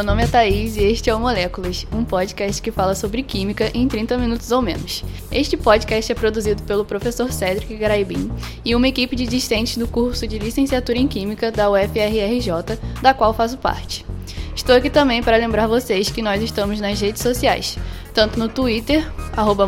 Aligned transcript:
Meu 0.00 0.06
nome 0.06 0.22
é 0.22 0.26
Thaís 0.26 0.78
e 0.78 0.84
este 0.84 1.10
é 1.10 1.14
o 1.14 1.20
Moléculas, 1.20 1.86
um 1.92 2.02
podcast 2.02 2.62
que 2.62 2.72
fala 2.72 2.94
sobre 2.94 3.22
química 3.22 3.70
em 3.74 3.86
30 3.86 4.16
minutos 4.16 4.50
ou 4.50 4.62
menos. 4.62 5.04
Este 5.30 5.58
podcast 5.58 6.10
é 6.10 6.14
produzido 6.14 6.62
pelo 6.62 6.86
professor 6.86 7.30
Cedric 7.30 7.76
Garaibim 7.76 8.32
e 8.64 8.74
uma 8.74 8.88
equipe 8.88 9.14
de 9.14 9.26
discentes 9.26 9.76
do 9.76 9.86
curso 9.86 10.26
de 10.26 10.38
licenciatura 10.38 10.96
em 10.96 11.06
Química 11.06 11.52
da 11.52 11.70
UFRRJ, 11.70 12.78
da 13.02 13.12
qual 13.12 13.34
faço 13.34 13.58
parte. 13.58 14.06
Estou 14.56 14.74
aqui 14.74 14.88
também 14.88 15.22
para 15.22 15.36
lembrar 15.36 15.66
vocês 15.66 16.08
que 16.08 16.22
nós 16.22 16.42
estamos 16.42 16.80
nas 16.80 16.98
redes 16.98 17.20
sociais, 17.20 17.76
tanto 18.14 18.38
no 18.38 18.48
Twitter, 18.48 19.06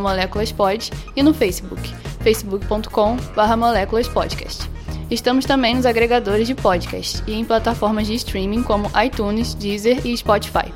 moléculaspod, 0.00 0.90
e 1.14 1.22
no 1.22 1.34
Facebook, 1.34 1.94
facebook.com.br 2.22 3.56
moléculaspodcast. 3.58 4.71
Estamos 5.12 5.44
também 5.44 5.74
nos 5.74 5.84
agregadores 5.84 6.46
de 6.46 6.54
podcast 6.54 7.22
e 7.26 7.34
em 7.34 7.44
plataformas 7.44 8.06
de 8.06 8.14
streaming 8.14 8.62
como 8.62 8.90
iTunes, 9.04 9.52
Deezer 9.52 10.06
e 10.06 10.16
Spotify. 10.16 10.72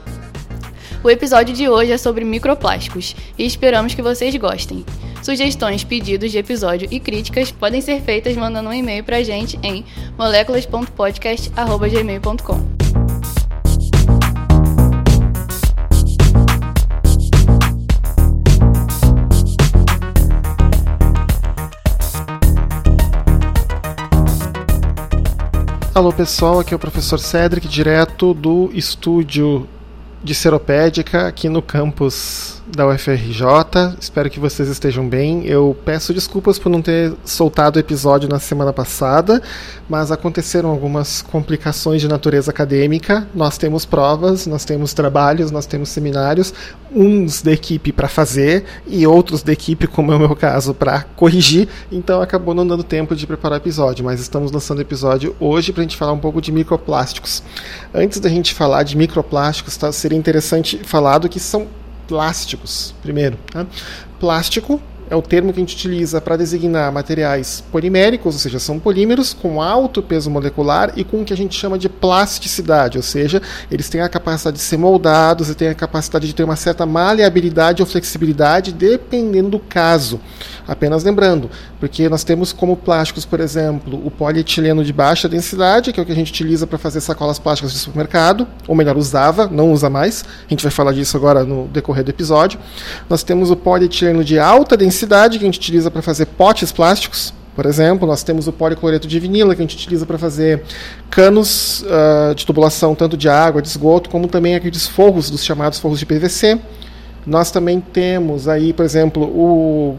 O 1.02 1.08
episódio 1.08 1.54
de 1.54 1.70
hoje 1.70 1.92
é 1.92 1.96
sobre 1.96 2.22
microplásticos 2.22 3.16
e 3.38 3.46
esperamos 3.46 3.94
que 3.94 4.02
vocês 4.02 4.36
gostem. 4.36 4.84
Sugestões, 5.22 5.84
pedidos 5.84 6.30
de 6.30 6.36
episódio 6.36 6.86
e 6.90 7.00
críticas 7.00 7.50
podem 7.50 7.80
ser 7.80 8.02
feitas 8.02 8.36
mandando 8.36 8.68
um 8.68 8.74
e-mail 8.74 9.02
para 9.02 9.16
a 9.16 9.22
gente 9.22 9.58
em 9.62 9.82
moléculas.podcast.gmail.com. 10.18 12.75
Alô 25.96 26.12
pessoal, 26.12 26.60
aqui 26.60 26.74
é 26.74 26.76
o 26.76 26.78
professor 26.78 27.18
Cedric, 27.18 27.66
direto 27.66 28.34
do 28.34 28.70
estúdio 28.74 29.66
de 30.22 30.34
Seropédica 30.34 31.26
aqui 31.26 31.48
no 31.48 31.62
campus 31.62 32.55
da 32.66 32.86
UFRJ. 32.88 33.96
Espero 34.00 34.28
que 34.28 34.40
vocês 34.40 34.68
estejam 34.68 35.08
bem. 35.08 35.46
Eu 35.46 35.76
peço 35.84 36.12
desculpas 36.12 36.58
por 36.58 36.68
não 36.68 36.82
ter 36.82 37.12
soltado 37.24 37.76
o 37.76 37.80
episódio 37.80 38.28
na 38.28 38.38
semana 38.38 38.72
passada, 38.72 39.40
mas 39.88 40.10
aconteceram 40.10 40.70
algumas 40.70 41.22
complicações 41.22 42.00
de 42.00 42.08
natureza 42.08 42.50
acadêmica. 42.50 43.28
Nós 43.34 43.56
temos 43.56 43.84
provas, 43.84 44.46
nós 44.46 44.64
temos 44.64 44.92
trabalhos, 44.92 45.50
nós 45.50 45.66
temos 45.66 45.90
seminários, 45.90 46.52
uns 46.92 47.42
da 47.42 47.52
equipe 47.52 47.92
para 47.92 48.08
fazer 48.08 48.64
e 48.86 49.06
outros 49.06 49.42
da 49.42 49.52
equipe, 49.52 49.86
como 49.86 50.12
é 50.12 50.16
o 50.16 50.18
meu 50.18 50.34
caso, 50.34 50.74
para 50.74 51.02
corrigir. 51.02 51.68
Então 51.90 52.20
acabou 52.20 52.54
não 52.54 52.66
dando 52.66 52.82
tempo 52.82 53.14
de 53.14 53.26
preparar 53.26 53.58
o 53.58 53.62
episódio, 53.62 54.04
mas 54.04 54.20
estamos 54.20 54.50
lançando 54.50 54.78
o 54.78 54.82
episódio 54.82 55.36
hoje 55.38 55.72
para 55.72 55.82
a 55.82 55.84
gente 55.84 55.96
falar 55.96 56.12
um 56.12 56.18
pouco 56.18 56.40
de 56.40 56.50
microplásticos. 56.50 57.42
Antes 57.94 58.18
da 58.18 58.28
gente 58.28 58.54
falar 58.54 58.82
de 58.82 58.96
microplásticos, 58.96 59.76
tá, 59.76 59.92
seria 59.92 60.18
interessante 60.18 60.80
falar 60.84 61.18
do 61.18 61.28
que 61.28 61.38
são 61.38 61.68
plásticos, 62.06 62.94
primeiro. 63.02 63.38
Tá? 63.52 63.66
Plástico 64.18 64.80
é 65.08 65.14
o 65.14 65.22
termo 65.22 65.52
que 65.52 65.60
a 65.60 65.62
gente 65.62 65.74
utiliza 65.74 66.20
para 66.20 66.36
designar 66.36 66.92
materiais 66.92 67.62
poliméricos, 67.70 68.34
ou 68.34 68.40
seja, 68.40 68.58
são 68.58 68.78
polímeros 68.78 69.32
com 69.32 69.62
alto 69.62 70.02
peso 70.02 70.30
molecular 70.30 70.92
e 70.96 71.04
com 71.04 71.22
o 71.22 71.24
que 71.24 71.32
a 71.32 71.36
gente 71.36 71.56
chama 71.56 71.78
de 71.78 71.88
plasticidade, 71.88 72.96
ou 72.96 73.02
seja, 73.02 73.40
eles 73.70 73.88
têm 73.88 74.00
a 74.00 74.08
capacidade 74.08 74.56
de 74.56 74.62
ser 74.62 74.76
moldados 74.76 75.48
e 75.48 75.54
têm 75.54 75.68
a 75.68 75.74
capacidade 75.74 76.26
de 76.26 76.34
ter 76.34 76.44
uma 76.44 76.56
certa 76.56 76.84
maleabilidade 76.84 77.82
ou 77.82 77.86
flexibilidade 77.86 78.72
dependendo 78.72 79.50
do 79.50 79.58
caso. 79.60 80.20
Apenas 80.66 81.04
lembrando, 81.04 81.48
porque 81.78 82.08
nós 82.08 82.24
temos 82.24 82.52
como 82.52 82.76
plásticos, 82.76 83.24
por 83.24 83.40
exemplo, 83.40 84.04
o 84.04 84.10
polietileno 84.10 84.84
de 84.84 84.92
baixa 84.92 85.28
densidade, 85.28 85.92
que 85.92 86.00
é 86.00 86.02
o 86.02 86.06
que 86.06 86.12
a 86.12 86.14
gente 86.14 86.32
utiliza 86.32 86.66
para 86.66 86.76
fazer 86.76 87.00
sacolas 87.00 87.38
plásticas 87.38 87.72
de 87.72 87.78
supermercado, 87.78 88.46
ou 88.66 88.74
melhor, 88.74 88.96
usava, 88.96 89.46
não 89.46 89.72
usa 89.72 89.88
mais. 89.88 90.24
A 90.46 90.50
gente 90.50 90.62
vai 90.62 90.72
falar 90.72 90.92
disso 90.92 91.16
agora 91.16 91.44
no 91.44 91.68
decorrer 91.68 92.04
do 92.04 92.10
episódio. 92.10 92.58
Nós 93.08 93.22
temos 93.22 93.50
o 93.50 93.56
polietileno 93.56 94.24
de 94.24 94.38
alta 94.38 94.76
densidade, 94.76 95.38
que 95.38 95.44
a 95.44 95.48
gente 95.48 95.58
utiliza 95.58 95.90
para 95.90 96.02
fazer 96.02 96.26
potes 96.26 96.72
plásticos, 96.72 97.32
por 97.56 97.64
exemplo, 97.64 98.06
nós 98.06 98.22
temos 98.22 98.46
o 98.46 98.52
policloreto 98.52 99.08
de 99.08 99.18
vinila, 99.18 99.54
que 99.54 99.62
a 99.62 99.64
gente 99.64 99.76
utiliza 99.76 100.04
para 100.04 100.18
fazer 100.18 100.62
canos 101.08 101.82
uh, 101.82 102.34
de 102.34 102.44
tubulação, 102.44 102.94
tanto 102.94 103.16
de 103.16 103.30
água, 103.30 103.62
de 103.62 103.68
esgoto, 103.68 104.10
como 104.10 104.28
também 104.28 104.54
aqueles 104.54 104.86
forros, 104.86 105.30
dos 105.30 105.42
chamados 105.42 105.78
forros 105.78 105.98
de 105.98 106.04
PVC. 106.04 106.60
Nós 107.26 107.50
também 107.50 107.80
temos 107.80 108.46
aí, 108.46 108.74
por 108.74 108.84
exemplo, 108.84 109.22
o 109.24 109.98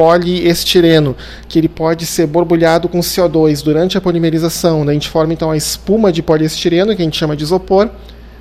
poliestireno, 0.00 1.14
que 1.46 1.58
ele 1.58 1.68
pode 1.68 2.06
ser 2.06 2.26
borbulhado 2.26 2.88
com 2.88 3.00
CO2 3.00 3.62
durante 3.62 3.98
a 3.98 4.00
polimerização. 4.00 4.82
Né? 4.82 4.92
A 4.92 4.94
gente 4.94 5.10
forma 5.10 5.34
então 5.34 5.50
a 5.50 5.56
espuma 5.58 6.10
de 6.10 6.22
poliestireno, 6.22 6.96
que 6.96 7.02
a 7.02 7.04
gente 7.04 7.18
chama 7.18 7.36
de 7.36 7.44
isopor, 7.44 7.90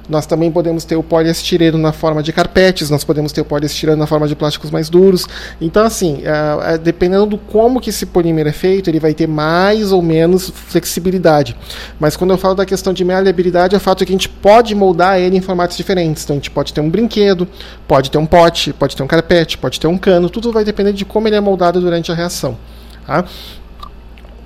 nós 0.09 0.25
também 0.25 0.52
podemos 0.52 0.84
ter 0.84 0.96
o 0.96 1.03
poliestireno 1.03 1.78
na 1.78 1.94
forma 1.94 2.24
de 2.24 2.34
carpetes, 2.34 2.90
nós 2.90 3.03
podemos 3.03 3.31
ter 3.31 3.42
o 3.42 3.46
poliestireno 3.46 3.97
na 3.97 4.08
forma 4.08 4.28
de 4.28 4.36
plásticos 4.36 4.72
mais 4.72 4.90
duros. 4.90 5.28
Então, 5.62 5.86
assim, 5.86 6.22
é, 6.24 6.74
é, 6.74 6.78
dependendo 6.78 7.28
do 7.28 7.38
como 7.38 7.80
que 7.80 7.92
esse 7.92 8.08
polímero 8.08 8.50
é 8.50 8.52
feito, 8.52 8.90
ele 8.90 9.00
vai 9.00 9.14
ter 9.14 9.28
mais 9.28 9.92
ou 9.92 10.02
menos 10.02 10.50
flexibilidade. 10.50 11.56
Mas 12.00 12.18
quando 12.18 12.31
eu 12.31 12.38
falo 12.38 12.56
da 12.56 12.66
questão 12.66 12.92
de 12.92 13.06
maleabilidade, 13.06 13.75
é 13.75 13.78
o 13.78 13.81
fato 13.81 14.03
que 14.03 14.12
a 14.12 14.16
gente 14.16 14.28
pode 14.28 14.74
moldar 14.74 15.20
ele 15.20 15.38
em 15.38 15.42
formatos 15.42 15.78
diferentes. 15.78 16.24
Então, 16.24 16.36
a 16.36 16.40
gente 16.40 16.50
pode 16.50 16.74
ter 16.74 16.81
um 16.81 16.90
brinquedo, 16.90 17.47
pode 17.88 18.09
ter 18.09 18.18
um 18.18 18.26
pote, 18.26 18.74
pode 18.74 18.96
ter 18.96 19.03
um 19.03 19.08
carpete, 19.08 19.58
pode 19.58 19.80
ter 19.80 19.88
um 19.88 19.97
cano, 19.97 20.30
tudo 20.30 20.52
vai 20.52 20.64
depender 20.64 20.91
de 20.91 21.06
como 21.06 21.28
ele 21.28 21.36
é 21.36 21.40
moldado 21.40 21.80
durante 21.80 22.12
a 22.12 22.16
reação. 22.16 22.58
Tá? 23.06 23.26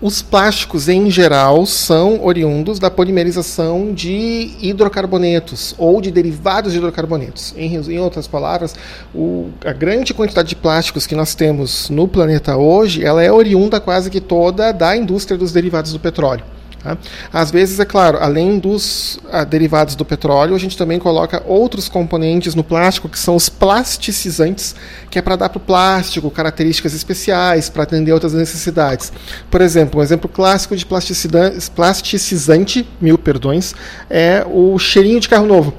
Os 0.03 0.21
plásticos, 0.21 0.89
em 0.89 1.09
geral, 1.09 1.65
são 1.65 2.25
oriundos 2.25 2.77
da 2.77 2.91
polimerização 2.91 3.93
de 3.93 4.51
hidrocarbonetos 4.59 5.73
ou 5.77 6.01
de 6.01 6.11
derivados 6.11 6.73
de 6.73 6.77
hidrocarbonetos. 6.77 7.53
Em, 7.55 7.73
em 7.77 7.99
outras 7.99 8.27
palavras, 8.27 8.75
o, 9.15 9.47
a 9.63 9.71
grande 9.71 10.13
quantidade 10.13 10.49
de 10.49 10.57
plásticos 10.57 11.07
que 11.07 11.15
nós 11.15 11.35
temos 11.35 11.89
no 11.89 12.05
planeta 12.05 12.57
hoje, 12.57 13.01
ela 13.01 13.23
é 13.23 13.31
oriunda 13.31 13.79
quase 13.79 14.09
que 14.09 14.19
toda 14.19 14.73
da 14.73 14.93
indústria 14.93 15.37
dos 15.37 15.53
derivados 15.53 15.93
do 15.93 15.99
petróleo. 16.01 16.43
Tá? 16.83 16.97
Às 17.31 17.49
vezes, 17.49 17.79
é 17.79 17.85
claro, 17.85 18.17
além 18.19 18.59
dos 18.59 19.17
ah, 19.31 19.45
derivados 19.45 19.95
do 19.95 20.03
petróleo, 20.03 20.53
a 20.53 20.59
gente 20.59 20.77
também 20.77 20.99
coloca 20.99 21.41
outros 21.47 21.87
componentes 21.87 22.55
no 22.55 22.63
plástico, 22.63 23.07
que 23.07 23.17
são 23.17 23.37
os 23.37 23.47
plasticizantes, 23.47 24.75
que 25.09 25.17
é 25.17 25.21
para 25.21 25.37
dar 25.37 25.47
para 25.47 25.57
o 25.57 25.61
plástico 25.61 26.29
características 26.29 26.93
especiais, 26.93 27.69
para 27.69 27.83
atender 27.83 28.11
outras 28.11 28.33
necessidades. 28.33 29.13
Por 29.49 29.61
exemplo, 29.61 30.01
um 30.01 30.03
exemplo 30.03 30.27
clássico 30.27 30.75
de 30.75 30.85
plasticizante, 30.85 32.85
mil 32.99 33.17
perdões, 33.17 33.73
é 34.09 34.45
o 34.45 34.77
cheirinho 34.77 35.21
de 35.21 35.29
carro 35.29 35.47
novo. 35.47 35.73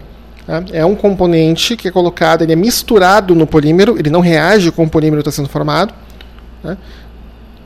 Tá? 0.46 0.64
É 0.72 0.86
um 0.86 0.94
componente 0.94 1.76
que 1.76 1.88
é 1.88 1.90
colocado, 1.90 2.42
ele 2.42 2.52
é 2.52 2.56
misturado 2.56 3.34
no 3.34 3.46
polímero, 3.46 3.98
ele 3.98 4.08
não 4.08 4.20
reage 4.20 4.70
com 4.70 4.84
o 4.84 4.90
polímero 4.90 5.22
que 5.22 5.28
está 5.28 5.42
sendo 5.42 5.50
formado. 5.50 5.92
Tá? 6.62 6.78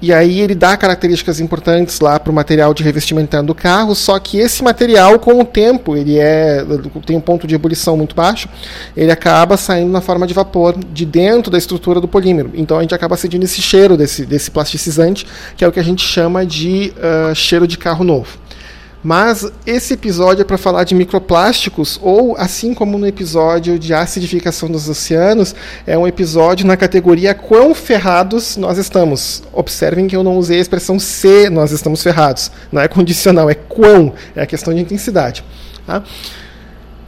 E 0.00 0.12
aí 0.12 0.40
ele 0.40 0.54
dá 0.54 0.76
características 0.76 1.40
importantes 1.40 1.98
lá 2.00 2.20
para 2.20 2.30
o 2.30 2.34
material 2.34 2.72
de 2.72 2.82
revestimento 2.82 3.42
do 3.42 3.54
carro, 3.54 3.94
só 3.94 4.18
que 4.18 4.38
esse 4.38 4.62
material, 4.62 5.18
com 5.18 5.40
o 5.40 5.44
tempo, 5.44 5.96
ele 5.96 6.18
é 6.18 6.64
tem 7.04 7.16
um 7.16 7.20
ponto 7.20 7.46
de 7.46 7.54
ebulição 7.54 7.96
muito 7.96 8.14
baixo, 8.14 8.48
ele 8.96 9.10
acaba 9.10 9.56
saindo 9.56 9.90
na 9.90 10.00
forma 10.00 10.26
de 10.26 10.32
vapor 10.32 10.76
de 10.92 11.04
dentro 11.04 11.50
da 11.50 11.58
estrutura 11.58 12.00
do 12.00 12.06
polímero. 12.06 12.50
Então 12.54 12.78
a 12.78 12.82
gente 12.82 12.94
acaba 12.94 13.16
sentindo 13.16 13.44
esse 13.44 13.60
cheiro 13.60 13.96
desse, 13.96 14.24
desse 14.24 14.50
plasticizante, 14.50 15.26
que 15.56 15.64
é 15.64 15.68
o 15.68 15.72
que 15.72 15.80
a 15.80 15.84
gente 15.84 16.06
chama 16.06 16.46
de 16.46 16.92
uh, 16.96 17.34
cheiro 17.34 17.66
de 17.66 17.76
carro 17.76 18.04
novo. 18.04 18.38
Mas 19.08 19.50
esse 19.64 19.94
episódio 19.94 20.42
é 20.42 20.44
para 20.44 20.58
falar 20.58 20.84
de 20.84 20.94
microplásticos, 20.94 21.98
ou 22.02 22.36
assim 22.36 22.74
como 22.74 22.98
no 22.98 23.06
episódio 23.06 23.78
de 23.78 23.94
acidificação 23.94 24.70
dos 24.70 24.86
oceanos, 24.86 25.54
é 25.86 25.96
um 25.96 26.06
episódio 26.06 26.66
na 26.66 26.76
categoria 26.76 27.34
quão 27.34 27.74
ferrados 27.74 28.58
nós 28.58 28.76
estamos. 28.76 29.42
Observem 29.50 30.06
que 30.06 30.14
eu 30.14 30.22
não 30.22 30.36
usei 30.36 30.58
a 30.58 30.60
expressão 30.60 30.98
se 30.98 31.48
nós 31.48 31.72
estamos 31.72 32.02
ferrados. 32.02 32.50
Não 32.70 32.82
é 32.82 32.86
condicional, 32.86 33.48
é 33.48 33.54
quão, 33.54 34.12
é 34.36 34.42
a 34.42 34.46
questão 34.46 34.74
de 34.74 34.82
intensidade. 34.82 35.42
Tá? 35.86 36.02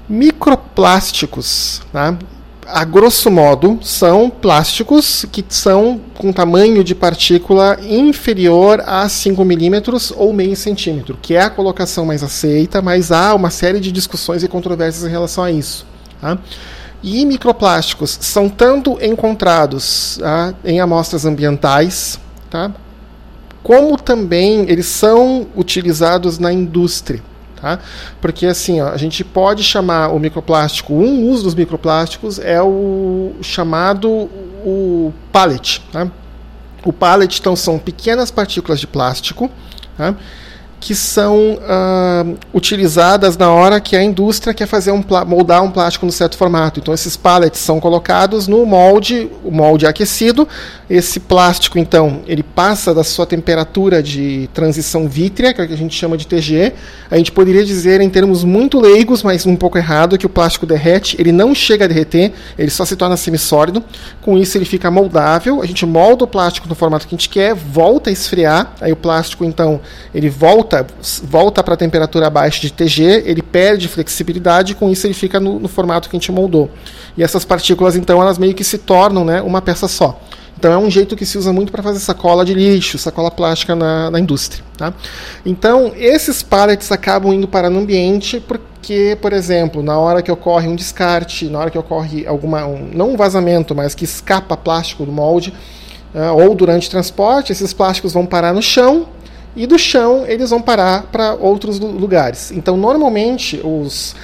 Microplásticos. 0.09 1.83
Tá? 1.93 2.17
A 2.73 2.85
grosso 2.85 3.31
modo, 3.31 3.79
são 3.83 4.31
plásticos 4.31 5.27
que 5.31 5.45
são 5.49 6.01
com 6.17 6.33
tamanho 6.33 6.85
de 6.85 6.95
partícula 6.95 7.79
inferior 7.83 8.83
a 8.87 9.09
5 9.09 9.45
milímetros 9.45 10.13
ou 10.17 10.33
meio 10.33 10.57
centímetro, 10.57 11.19
que 11.21 11.35
é 11.35 11.43
a 11.43 11.51
colocação 11.51 12.07
mais 12.07 12.23
aceita, 12.23 12.81
mas 12.81 13.11
há 13.11 13.35
uma 13.35 13.51
série 13.51 13.81
de 13.81 13.91
discussões 13.91 14.43
e 14.43 14.49
controvérsias 14.49 15.05
em 15.05 15.11
relação 15.11 15.45
a 15.45 15.51
isso. 15.51 15.87
Tá? 16.21 16.39
E 17.03 17.25
microplásticos 17.25 18.19
são 18.21 18.49
tanto 18.49 18.99
encontrados 19.03 20.19
tá, 20.21 20.55
em 20.65 20.81
amostras 20.81 21.25
ambientais, 21.25 22.21
tá, 22.51 22.71
como 23.63 23.97
também 23.97 24.69
eles 24.69 24.87
são 24.87 25.47
utilizados 25.57 26.39
na 26.39 26.53
indústria. 26.53 27.23
Tá? 27.61 27.79
Porque 28.21 28.47
assim, 28.47 28.81
ó, 28.81 28.89
a 28.89 28.97
gente 28.97 29.23
pode 29.23 29.63
chamar 29.63 30.09
o 30.09 30.19
microplástico, 30.19 30.95
um 30.95 31.29
uso 31.29 31.45
dos 31.45 31.55
microplásticos 31.55 32.39
é 32.39 32.63
o 32.63 33.33
chamado 33.43 34.09
o 34.65 35.13
pallet. 35.31 35.83
Tá? 35.93 36.11
O 36.85 36.93
pallet 36.93 37.39
então 37.39 37.55
são 37.55 37.79
pequenas 37.79 38.31
partículas 38.31 38.81
de 38.81 38.87
plástico 38.87 39.51
tá? 39.97 40.15
Que 40.81 40.95
são 40.95 41.59
uh, 41.59 42.39
utilizadas 42.55 43.37
na 43.37 43.51
hora 43.51 43.79
que 43.79 43.95
a 43.95 44.03
indústria 44.03 44.55
quer 44.55 44.67
fazer 44.67 44.91
um 44.91 45.05
moldar 45.27 45.63
um 45.63 45.71
plástico 45.71 46.07
no 46.07 46.13
certo 46.13 46.39
formato. 46.39 46.81
Então 46.81 46.95
esses 46.95 47.19
pallets 47.19 47.61
são 47.61 47.79
colocados 47.79 48.49
no 48.49 48.65
molde, 48.65 49.31
o 49.45 49.51
molde 49.51 49.85
é 49.85 49.89
aquecido. 49.91 50.49
Esse 50.89 51.21
plástico 51.21 51.79
então 51.79 52.23
ele 52.27 52.43
passa 52.43 52.95
da 52.95 53.05
sua 53.05 53.27
temperatura 53.27 54.03
de 54.03 54.49
transição 54.55 55.07
vítrea, 55.07 55.53
que 55.53 55.61
é 55.61 55.65
a 55.65 55.77
gente 55.77 55.95
chama 55.95 56.17
de 56.17 56.27
TG. 56.27 56.73
A 57.11 57.17
gente 57.19 57.31
poderia 57.31 57.65
dizer 57.65 58.01
em 58.01 58.09
termos 58.09 58.43
muito 58.43 58.81
leigos, 58.81 59.23
mas 59.23 59.45
um 59.45 59.57
pouco 59.57 59.77
errado, 59.77 60.17
que 60.17 60.27
o 60.27 60.31
plástico 60.31 60.65
derrete. 60.65 61.15
Ele 61.19 61.31
não 61.31 61.55
chega 61.55 61.85
a 61.85 61.89
derreter, 61.89 62.33
ele 62.59 62.71
só 62.71 62.87
se 62.87 62.97
torna 62.97 63.19
semissólido. 63.19 63.85
Com 64.23 64.39
isso 64.39 64.57
ele 64.57 64.65
fica 64.65 64.91
moldável. 64.91 65.61
A 65.61 65.67
gente 65.67 65.85
molda 65.85 66.25
o 66.25 66.27
plástico 66.27 66.67
no 66.67 66.75
formato 66.75 67.07
que 67.07 67.15
a 67.15 67.19
gente 67.19 67.29
quer, 67.29 67.55
volta 67.55 68.09
a 68.09 68.13
esfriar. 68.13 68.73
Aí 68.81 68.91
o 68.91 68.97
plástico 68.97 69.45
então 69.45 69.81
ele 70.15 70.31
volta 70.31 70.70
volta, 70.71 70.87
volta 71.25 71.63
para 71.63 71.75
a 71.75 71.77
temperatura 71.77 72.29
abaixo 72.29 72.61
de 72.61 72.73
TG, 72.73 73.25
ele 73.27 73.43
perde 73.43 73.89
flexibilidade 73.89 74.75
com 74.75 74.89
isso 74.91 75.07
ele 75.07 75.15
fica 75.15 75.41
no, 75.41 75.59
no, 75.59 75.69
formato 75.69 76.09
que 76.09 76.17
a 76.17 76.19
gente 76.19 76.31
moldou. 76.31 76.71
E 77.17 77.23
essas 77.23 77.45
partículas, 77.45 77.97
então, 77.97 78.23
elas 78.23 78.39
meio 78.39 78.55
que 78.55 78.63
se 78.63 78.79
tornam 78.79 79.25
né, 79.25 79.43
uma 79.43 79.61
peça 79.61 79.89
só. 79.89 80.21
Então 80.57 80.71
é 80.73 80.77
um 80.77 80.91
jeito 80.91 81.17
que 81.17 81.25
se 81.25 81.39
usa 81.39 81.55
muito 81.55 81.73
para 81.73 81.83
fazer 81.83 82.01
sacola 82.01 82.45
de 82.45 82.53
lixo, 82.53 82.99
sacola 82.99 83.31
plástica 83.31 83.75
na, 83.75 84.11
na 84.11 84.21
indústria. 84.21 84.63
Tá? 84.77 84.93
Então 85.45 85.93
esses 85.97 86.43
pallets 86.43 86.93
acabam 86.93 87.33
indo 87.33 87.49
para 87.49 87.71
o 87.71 87.79
ambiente 87.79 88.41
porque, 88.41 89.17
por 89.23 89.33
exemplo, 89.33 89.83
na 89.83 89.99
hora 89.99 90.21
que 90.21 90.31
ocorre 90.31 90.69
um 90.69 90.77
descarte, 90.77 91.47
na 91.47 91.61
hora 91.61 91.71
que 91.71 91.79
ocorre 91.79 92.27
alguma, 92.27 92.67
um, 92.67 92.91
não 92.93 93.13
um 93.13 93.17
vazamento, 93.17 93.75
mas 93.75 93.95
que 93.95 94.05
escapa 94.05 94.55
plástico 94.55 95.07
do 95.07 95.13
molde, 95.13 95.51
uh, 96.15 96.37
ou 96.37 96.55
durante 96.55 96.91
transporte, 96.91 97.53
esses 97.53 97.73
plásticos 97.73 98.13
vão 98.13 98.27
parar 98.27 98.53
no 98.53 98.61
chão 98.61 99.09
e 99.57 99.67
do 99.67 99.79
chão 99.79 100.25
eles 100.27 100.51
vão 100.51 100.61
parar 100.63 101.05
para 101.05 101.35
outros 101.35 101.79
lugares. 101.79 102.51
Então, 102.53 102.77
normalmente, 102.77 103.61
os, 103.65 104.15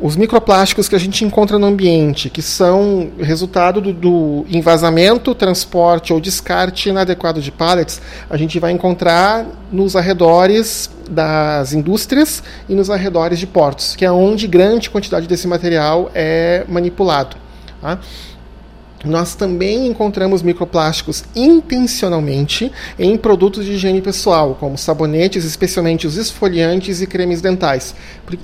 os 0.00 0.16
microplásticos 0.16 0.88
que 0.88 0.94
a 0.94 0.98
gente 0.98 1.24
encontra 1.24 1.58
no 1.58 1.66
ambiente, 1.66 2.28
que 2.28 2.42
são 2.42 3.10
resultado 3.18 3.80
do, 3.80 3.92
do 3.92 4.46
envasamento, 4.50 5.34
transporte 5.34 6.12
ou 6.12 6.20
descarte 6.20 6.88
inadequado 6.88 7.40
de 7.40 7.52
pallets, 7.52 8.00
a 8.28 8.36
gente 8.36 8.58
vai 8.58 8.72
encontrar 8.72 9.46
nos 9.70 9.94
arredores 9.94 10.90
das 11.08 11.72
indústrias 11.72 12.42
e 12.68 12.74
nos 12.74 12.90
arredores 12.90 13.38
de 13.38 13.46
portos, 13.46 13.94
que 13.94 14.04
é 14.04 14.10
onde 14.10 14.46
grande 14.46 14.90
quantidade 14.90 15.26
desse 15.26 15.46
material 15.46 16.10
é 16.14 16.64
manipulado. 16.68 17.36
Tá? 17.80 17.98
Nós 19.04 19.34
também 19.34 19.86
encontramos 19.86 20.42
microplásticos 20.42 21.24
intencionalmente 21.34 22.70
em 22.98 23.16
produtos 23.16 23.64
de 23.64 23.72
higiene 23.72 24.00
pessoal, 24.00 24.56
como 24.58 24.78
sabonetes, 24.78 25.44
especialmente 25.44 26.06
os 26.06 26.16
esfoliantes 26.16 27.00
e 27.00 27.06
cremes 27.06 27.40
dentais. 27.40 27.94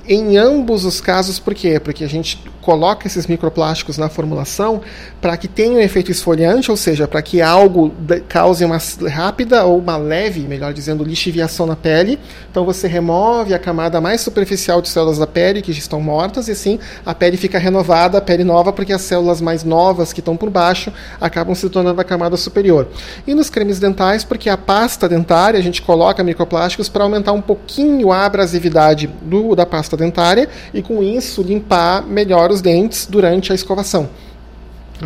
Em 0.07 0.37
ambos 0.37 0.85
os 0.85 1.01
casos, 1.01 1.39
por 1.39 1.53
quê? 1.53 1.79
Porque 1.79 2.03
a 2.03 2.09
gente 2.09 2.39
coloca 2.61 3.07
esses 3.07 3.27
microplásticos 3.27 3.97
na 3.97 4.07
formulação 4.07 4.81
para 5.19 5.35
que 5.35 5.47
tenha 5.47 5.73
um 5.73 5.79
efeito 5.79 6.11
esfoliante, 6.11 6.69
ou 6.69 6.77
seja, 6.77 7.07
para 7.07 7.21
que 7.21 7.41
algo 7.41 7.91
cause 8.29 8.63
uma 8.63 8.77
rápida 9.09 9.65
ou 9.65 9.79
uma 9.79 9.97
leve, 9.97 10.41
melhor 10.41 10.73
dizendo, 10.73 11.03
lixiviação 11.03 11.65
na 11.65 11.75
pele. 11.75 12.19
Então 12.49 12.63
você 12.63 12.87
remove 12.87 13.53
a 13.53 13.59
camada 13.59 13.99
mais 13.99 14.21
superficial 14.21 14.81
de 14.81 14.89
células 14.89 15.17
da 15.17 15.27
pele 15.27 15.61
que 15.61 15.73
já 15.73 15.79
estão 15.79 15.99
mortas 15.99 16.47
e 16.47 16.51
assim 16.51 16.79
a 17.05 17.13
pele 17.13 17.37
fica 17.37 17.57
renovada, 17.57 18.19
a 18.19 18.21
pele 18.21 18.43
nova, 18.43 18.71
porque 18.71 18.93
as 18.93 19.01
células 19.01 19.41
mais 19.41 19.63
novas 19.63 20.13
que 20.13 20.19
estão 20.19 20.37
por 20.37 20.49
baixo 20.49 20.93
acabam 21.19 21.55
se 21.55 21.67
tornando 21.69 21.99
a 21.99 22.03
camada 22.03 22.37
superior. 22.37 22.87
E 23.25 23.33
nos 23.33 23.49
cremes 23.49 23.79
dentais, 23.79 24.23
porque 24.23 24.49
a 24.49 24.57
pasta 24.57 25.09
dentária 25.09 25.59
a 25.59 25.63
gente 25.63 25.81
coloca 25.81 26.23
microplásticos 26.23 26.87
para 26.87 27.03
aumentar 27.03 27.31
um 27.31 27.41
pouquinho 27.41 28.11
a 28.11 28.25
abrasividade 28.25 29.07
do, 29.21 29.55
da 29.55 29.65
pasta 29.65 29.97
dentária 29.97 30.47
e 30.73 30.81
com 30.81 31.01
isso 31.01 31.41
limpar 31.41 32.05
melhor 32.05 32.50
os 32.51 32.61
dentes 32.61 33.05
durante 33.05 33.51
a 33.51 33.55
escovação. 33.55 34.09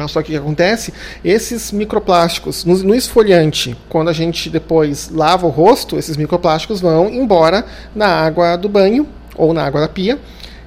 Só 0.09 0.21
que 0.21 0.29
o 0.29 0.31
que 0.31 0.37
acontece? 0.37 0.93
Esses 1.23 1.71
microplásticos, 1.71 2.65
no, 2.65 2.75
no, 2.79 2.93
esfoliante, 2.93 3.77
quando 3.87 4.09
a 4.09 4.13
gente 4.13 4.49
depois 4.49 5.09
lava 5.09 5.47
o 5.47 5.49
rosto, 5.49 5.97
esses 5.97 6.17
microplásticos 6.17 6.81
vão 6.81 7.09
embora 7.09 7.65
na 7.95 8.07
água 8.07 8.57
do 8.57 8.67
banho 8.67 9.07
ou 9.37 9.53
na 9.53 9.63
água 9.63 9.79
da 9.79 9.87
pia 9.87 10.19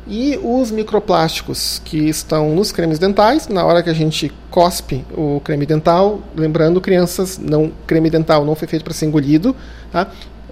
e 0.08 0.40
os 0.42 0.70
microplásticos 0.70 1.82
que 1.84 2.08
estão 2.08 2.54
nos 2.54 2.72
cremes 2.72 2.98
dentais, 2.98 3.46
na 3.46 3.64
hora 3.64 3.82
que 3.82 3.90
a 3.90 3.94
gente 3.94 4.32
cospe 4.50 5.04
o 5.14 5.40
creme 5.44 5.66
dental, 5.66 6.20
lembrando 6.34 6.80
crianças, 6.80 7.38
não 7.38 7.70
creme 7.86 8.08
dental 8.08 8.44
não 8.44 8.54
foi 8.54 8.66
feito 8.66 8.82
para 8.82 8.94
ser 8.94 9.04
engolido, 9.04 9.54
tá? 9.92 10.10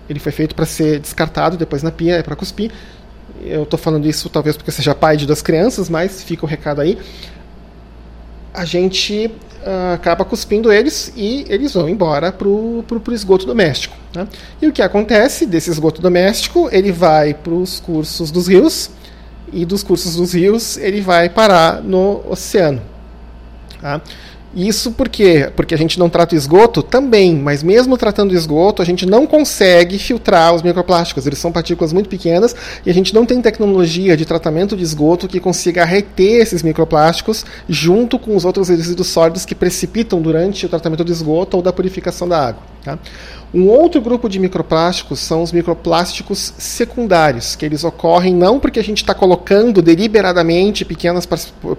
Ele 0.09 0.21
foi 0.21 0.31
feito 0.31 0.55
para 0.55 0.67
ser 0.67 1.01
descartado 1.01 1.57
depois 1.57 1.83
na 1.83 1.91
pia, 1.91 2.17
é 2.17 2.23
para 2.23 2.37
cuspir. 2.37 2.71
Eu 3.43 3.63
estou 3.63 3.79
falando 3.79 4.07
isso 4.07 4.29
talvez 4.29 4.57
porque 4.57 4.71
seja 4.71 4.95
pai 4.95 5.17
de 5.17 5.27
duas 5.27 5.43
crianças, 5.43 5.89
mas 5.89 6.23
fica 6.23 6.45
o 6.45 6.49
recado 6.49 6.81
aí. 6.81 6.99
A 8.53 8.65
gente 8.65 9.31
uh, 9.63 9.95
acaba 9.95 10.25
cuspindo 10.25 10.73
eles 10.73 11.13
e 11.17 11.45
eles 11.49 11.75
vão 11.75 11.89
embora 11.89 12.33
para 12.33 12.49
o 12.49 12.85
esgoto 13.13 13.47
doméstico. 13.47 13.97
Né? 14.15 14.27
E 14.61 14.67
o 14.67 14.73
que 14.73 14.83
acontece 14.83 15.47
desse 15.47 15.71
esgoto 15.71 16.01
doméstico? 16.01 16.69
Ele 16.73 16.91
vai 16.91 17.35
para 17.35 17.53
os 17.53 17.81
cursos 17.81 18.31
dos 18.31 18.49
rios, 18.49 18.91
e 19.53 19.65
dos 19.65 19.83
cursos 19.83 20.17
dos 20.17 20.35
rios 20.35 20.77
ele 20.77 21.01
vai 21.01 21.29
parar 21.29 21.83
no 21.83 22.23
oceano. 22.29 22.81
Tá? 23.81 24.01
Isso 24.57 24.91
por 24.91 25.11
quê? 25.11 25.53
Porque 25.55 25.75
a 25.75 25.79
gente 25.79 25.99
não 25.99 26.09
trata 26.09 26.35
o 26.35 26.39
esgoto? 26.39 26.83
Também, 26.83 27.35
mas 27.35 27.63
mesmo 27.63 27.99
tratando 27.99 28.31
o 28.31 28.35
esgoto, 28.35 28.81
a 28.81 28.87
gente 28.87 29.05
não 29.05 29.27
consegue 29.27 29.99
filtrar 29.99 30.55
os 30.55 30.63
microplásticos. 30.63 31.27
Eles 31.27 31.39
são 31.39 31.53
partículas 31.53 31.93
muito 31.93 32.09
pequenas 32.09 32.57
e 32.85 32.89
a 32.89 32.95
gente 32.95 33.15
não 33.15 33.27
tem 33.27 33.43
tecnologia 33.43 34.17
de 34.17 34.25
tratamento 34.25 34.75
de 34.75 34.83
esgoto 34.83 35.29
que 35.29 35.39
consiga 35.39 35.85
reter 35.85 36.41
esses 36.41 36.63
microplásticos 36.63 37.45
junto 37.69 38.19
com 38.19 38.35
os 38.35 38.47
outros 38.47 38.71
resíduos 38.71 39.09
sólidos 39.09 39.45
que 39.45 39.55
precipitam 39.55 40.23
durante 40.23 40.65
o 40.65 40.69
tratamento 40.71 41.05
do 41.05 41.13
esgoto 41.13 41.59
ou 41.59 41.63
da 41.63 41.71
purificação 41.71 42.27
da 42.27 42.49
água. 42.49 42.63
Tá? 42.83 42.99
Um 43.55 43.69
outro 43.69 44.01
grupo 44.01 44.29
de 44.29 44.39
microplásticos 44.39 45.21
são 45.21 45.43
os 45.43 45.53
microplásticos 45.53 46.53
secundários, 46.59 47.55
que 47.55 47.65
eles 47.65 47.85
ocorrem 47.85 48.35
não 48.35 48.59
porque 48.59 48.81
a 48.81 48.85
gente 48.85 48.99
está 48.99 49.15
colocando 49.15 49.81
deliberadamente 49.81 50.85
pequenas 50.85 51.27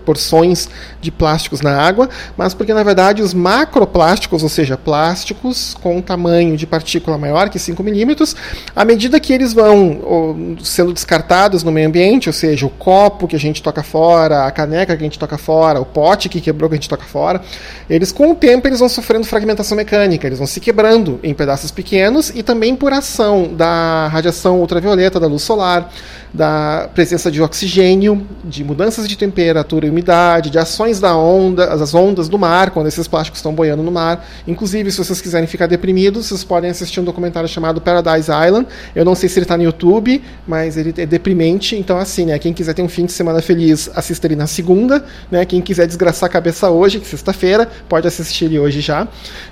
porções 0.06 0.70
de 1.02 1.12
plásticos 1.12 1.62
na 1.62 1.78
água, 1.78 2.10
mas 2.38 2.54
porque 2.54 2.74
na 2.74 2.84
verdade 2.84 3.22
os 3.22 3.34
macroplásticos, 3.34 4.44
ou 4.44 4.50
seja, 4.50 4.78
plásticos 4.78 5.76
com 5.82 6.02
tamanho 6.02 6.56
de 6.56 6.66
partícula 6.66 7.18
maior 7.18 7.50
que 7.50 7.60
5 7.60 7.84
milímetros, 7.84 8.36
à 8.76 8.86
medida 8.86 9.20
que 9.20 9.34
eles 9.34 9.52
vão 9.54 10.58
sendo 10.64 10.94
descartados 10.94 11.64
no 11.64 11.72
meio 11.72 11.88
ambiente, 11.90 12.30
ou 12.30 12.34
seja, 12.34 12.66
o 12.66 12.70
copo 12.70 13.28
que 13.28 13.36
a 13.36 13.40
gente 13.40 13.62
toca 13.62 13.84
fora, 13.84 14.46
a 14.46 14.52
caneca 14.52 14.96
que 14.96 15.04
a 15.04 15.06
gente 15.06 15.20
toca 15.20 15.38
fora, 15.38 15.82
o 15.82 15.86
pote 15.86 16.30
que 16.30 16.40
quebrou 16.40 16.70
que 16.70 16.76
a 16.76 16.78
gente 16.78 16.90
toca 16.90 17.04
fora, 17.04 17.42
eles 17.90 18.12
com 18.12 18.32
o 18.32 18.36
tempo 18.36 18.68
eles 18.68 18.80
vão 18.80 18.90
sofrendo 18.90 19.26
fragmentação 19.26 19.76
mecânica, 19.76 20.26
eles 20.26 20.40
vão 20.40 20.48
se 20.48 20.60
quebrando 20.60 21.20
em 21.22 21.34
pedaços 21.34 21.57
pequenos 21.72 22.32
e 22.34 22.44
também 22.44 22.76
por 22.76 22.94
ação 22.94 23.54
da 23.54 24.08
radiação 24.08 24.60
ultravioleta, 24.60 25.20
da 25.20 25.28
luz 25.28 25.42
solar, 25.44 25.92
da 26.38 26.88
presença 26.94 27.32
de 27.32 27.42
oxigênio, 27.42 28.26
de 28.44 28.64
mudanças 28.64 29.08
de 29.08 29.18
temperatura 29.18 29.88
e 29.88 29.90
umidade, 29.90 30.52
de 30.52 30.60
ações 30.60 31.00
da 31.00 31.18
onda, 31.18 31.74
as 31.74 31.96
ondas 31.96 32.30
do 32.30 32.38
mar, 32.38 32.70
quando 32.70 32.86
esses 32.86 33.08
plásticos 33.08 33.40
estão 33.40 33.56
boiando 33.56 33.82
no 33.82 33.92
mar. 33.92 34.24
Inclusive, 34.48 34.92
se 34.92 35.00
vocês 35.00 35.20
quiserem 35.20 35.48
ficar 35.48 35.66
deprimidos, 35.66 36.28
vocês 36.28 36.44
podem 36.44 36.70
assistir 36.70 37.00
um 37.00 37.04
documentário 37.04 37.50
chamado 37.50 37.82
Paradise 37.82 38.30
Island. 38.30 38.68
Eu 38.96 39.04
não 39.04 39.16
sei 39.16 39.28
se 39.28 39.40
ele 39.40 39.46
está 39.46 39.58
no 39.58 39.64
YouTube, 39.64 40.22
mas 40.48 40.78
ele 40.78 40.94
é 40.98 41.08
deprimente. 41.08 41.76
Então, 41.76 41.98
assim, 41.98 42.28
né, 42.28 42.38
quem 42.38 42.54
quiser 42.54 42.74
ter 42.74 42.84
um 42.84 42.90
fim 42.90 43.08
de 43.08 43.14
semana 43.14 43.42
feliz, 43.42 43.90
assista 43.96 44.28
ele 44.28 44.36
na 44.36 44.46
segunda. 44.46 45.04
Né, 45.32 45.44
quem 45.44 45.60
quiser 45.60 45.88
desgraçar 45.88 46.28
a 46.28 46.32
cabeça 46.32 46.70
hoje, 46.70 47.00
que 47.00 47.08
sexta-feira, 47.08 47.68
pode 47.90 48.08
assistir 48.08 48.46
ele 48.46 48.60
hoje 48.60 48.80
já. 48.80 49.08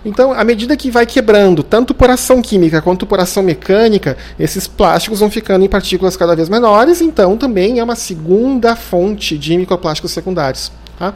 Então, 0.05 0.31
à 0.31 0.43
medida 0.43 0.77
que 0.77 0.91
vai 0.91 1.07
quebrando, 1.07 1.63
tanto 1.63 1.95
por 1.95 2.11
ação 2.11 2.43
química 2.43 2.79
quanto 2.79 3.07
por 3.07 3.19
ação 3.19 3.41
mecânica, 3.41 4.15
esses 4.39 4.67
plásticos 4.67 5.19
vão 5.19 5.31
ficando 5.31 5.65
em 5.65 5.67
partículas 5.67 6.15
cada 6.15 6.35
vez 6.35 6.47
menores 6.47 6.74
menores, 6.75 6.99
então 6.99 7.37
também 7.37 7.79
é 7.79 7.83
uma 7.83 7.95
segunda 7.95 8.75
fonte 8.75 9.37
de 9.37 9.57
microplásticos 9.57 10.11
secundários. 10.11 10.71
Tá? 10.99 11.13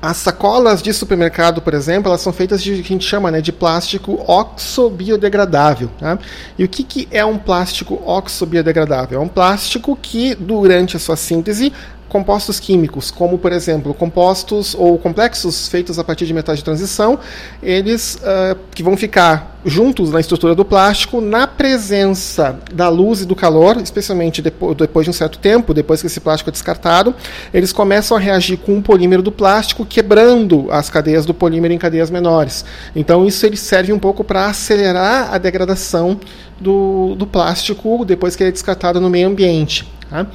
As 0.00 0.18
sacolas 0.18 0.82
de 0.82 0.92
supermercado, 0.92 1.60
por 1.60 1.74
exemplo, 1.74 2.08
elas 2.08 2.20
são 2.20 2.32
feitas 2.32 2.62
de 2.62 2.82
que 2.82 2.92
a 2.92 2.94
gente 2.94 3.04
chama 3.04 3.30
né, 3.30 3.40
de 3.40 3.50
plástico 3.50 4.22
oxobiodegradável. 4.26 5.90
Tá? 5.98 6.18
E 6.58 6.62
o 6.62 6.68
que, 6.68 6.84
que 6.84 7.08
é 7.10 7.24
um 7.24 7.38
plástico 7.38 8.00
oxobiodegradável? 8.06 9.18
É 9.18 9.22
um 9.22 9.28
plástico 9.28 9.98
que, 10.00 10.34
durante 10.34 10.96
a 10.96 11.00
sua 11.00 11.16
síntese, 11.16 11.72
compostos 12.08 12.58
químicos, 12.58 13.10
como 13.10 13.38
por 13.38 13.52
exemplo 13.52 13.92
compostos 13.92 14.74
ou 14.74 14.98
complexos 14.98 15.68
feitos 15.68 15.98
a 15.98 16.04
partir 16.04 16.26
de 16.26 16.32
metais 16.32 16.58
de 16.58 16.64
transição, 16.64 17.18
eles 17.62 18.16
uh, 18.16 18.58
que 18.74 18.82
vão 18.82 18.96
ficar 18.96 19.58
juntos 19.64 20.10
na 20.10 20.20
estrutura 20.20 20.54
do 20.54 20.64
plástico 20.64 21.20
na 21.20 21.46
presença 21.46 22.58
da 22.72 22.88
luz 22.88 23.20
e 23.20 23.26
do 23.26 23.34
calor, 23.36 23.76
especialmente 23.78 24.40
depois, 24.40 24.76
depois 24.76 25.04
de 25.04 25.10
um 25.10 25.12
certo 25.12 25.38
tempo, 25.38 25.74
depois 25.74 26.00
que 26.00 26.06
esse 26.06 26.20
plástico 26.20 26.48
é 26.48 26.52
descartado, 26.52 27.14
eles 27.52 27.72
começam 27.72 28.16
a 28.16 28.20
reagir 28.20 28.56
com 28.58 28.78
o 28.78 28.82
polímero 28.82 29.22
do 29.22 29.32
plástico, 29.32 29.84
quebrando 29.84 30.68
as 30.70 30.88
cadeias 30.88 31.26
do 31.26 31.34
polímero 31.34 31.74
em 31.74 31.78
cadeias 31.78 32.10
menores. 32.10 32.64
Então 32.94 33.26
isso 33.26 33.44
ele 33.44 33.56
serve 33.56 33.92
um 33.92 33.98
pouco 33.98 34.24
para 34.24 34.46
acelerar 34.46 35.34
a 35.34 35.38
degradação 35.38 36.18
do, 36.58 37.14
do 37.16 37.26
plástico 37.26 38.04
depois 38.04 38.34
que 38.34 38.42
ele 38.42 38.50
é 38.50 38.52
descartado 38.52 39.00
no 39.00 39.10
meio 39.10 39.28
ambiente. 39.28 39.86
Tá? 40.08 40.26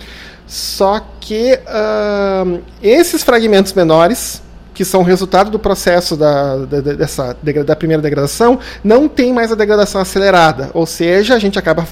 Só 0.48 1.02
que 1.20 1.54
uh, 1.54 2.62
esses 2.82 3.24
fragmentos 3.24 3.74
menores, 3.74 4.42
que 4.74 4.84
são 4.84 5.04
resultado 5.04 5.52
do 5.52 5.60
processo 5.60 6.18
da, 6.18 6.58
da, 6.58 6.82
dessa, 6.82 7.38
da 7.66 7.76
primeira 7.76 8.02
degradação, 8.02 8.60
não 8.84 9.08
tem 9.08 9.32
mais 9.32 9.52
a 9.52 9.56
degradação 9.56 10.02
acelerada. 10.02 10.72
Ou 10.74 10.86
seja, 10.86 11.36
a 11.36 11.40
gente 11.40 11.60
acaba 11.60 11.88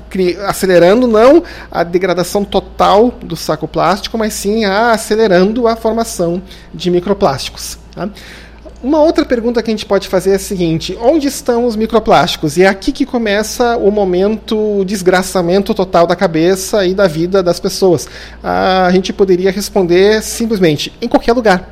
acelerando 0.48 1.08
não 1.08 1.44
a 1.72 1.84
degradação 1.84 2.44
total 2.44 3.14
do 3.22 3.36
saco 3.36 3.68
plástico, 3.68 4.18
mas 4.18 4.34
sim 4.34 4.66
a 4.66 4.92
acelerando 4.92 5.68
a 5.68 5.76
formação 5.76 6.42
de 6.74 6.90
microplásticos. 6.90 7.78
Tá? 7.94 8.10
Uma 8.84 9.00
outra 9.00 9.24
pergunta 9.24 9.62
que 9.62 9.70
a 9.70 9.74
gente 9.74 9.86
pode 9.86 10.08
fazer 10.08 10.32
é 10.32 10.36
a 10.36 10.40
seguinte: 10.40 10.98
onde 11.00 11.28
estão 11.28 11.66
os 11.66 11.76
microplásticos? 11.76 12.58
E 12.58 12.64
é 12.64 12.68
aqui 12.68 12.92
que 12.92 13.06
começa 13.06 13.78
o 13.78 13.92
momento 13.92 14.84
desgraçamento 14.86 15.74
total 15.74 16.08
da 16.08 16.16
cabeça 16.16 16.84
e 16.86 16.96
da 16.96 17.08
vida 17.08 17.44
das 17.44 17.60
pessoas. 17.60 18.08
A 18.44 18.90
gente 18.92 19.14
poderia 19.14 19.52
responder 19.52 20.24
simplesmente 20.24 20.92
em 21.00 21.08
qualquer 21.08 21.34
lugar. 21.34 21.71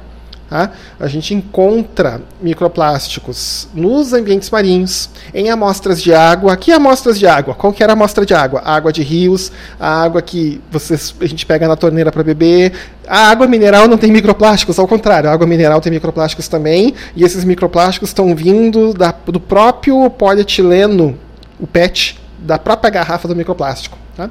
Tá? 0.50 0.72
A 1.00 1.08
gente 1.08 1.36
encontra 1.36 2.20
microplásticos 2.41 3.68
nos 3.72 4.13
ambientes 4.13 4.50
marinhos, 4.50 5.08
em 5.32 5.51
amostras 5.51 6.01
de 6.01 6.12
água. 6.12 6.58
Que 6.58 6.72
amostras 6.72 7.20
de 7.20 7.27
água? 7.27 7.53
Qual 7.53 7.72
que 7.72 7.84
era 7.84 7.94
a 7.94 7.96
amostra 7.96 8.25
de 8.25 8.34
água? 8.34 8.62
Água 8.65 8.91
de 8.91 9.03
rios, 9.03 9.51
a 9.79 10.01
água 10.01 10.24
que 10.24 10.60
vocês, 10.72 11.13
a 11.22 11.25
gente 11.27 11.46
pega 11.46 11.68
na 11.68 11.75
torneira 11.75 12.12
para 12.12 12.24
beber. 12.24 12.74
A 13.08 13.29
água 13.29 13.46
mineral 13.46 13.88
não 13.88 13.98
tem 13.98 14.12
microplásticos, 14.12 14.79
ao 14.79 14.88
contrário, 14.88 15.29
a 15.29 15.34
água 15.34 15.46
mineral 15.46 15.79
tem 15.82 15.91
microplásticos 15.91 16.48
também, 16.48 16.96
e 17.15 17.24
esses 17.24 17.44
microplásticos 17.44 18.10
estão 18.10 18.36
vindo 18.36 18.94
da, 18.94 19.13
do 19.27 19.39
próprio 19.39 20.10
polietileno, 20.10 21.18
o 21.60 21.68
PET, 21.68 22.20
da 22.39 22.58
própria 22.58 22.89
garrafa 22.89 23.27
do 23.27 23.36
microplástico. 23.36 23.98
Tá? 24.18 24.29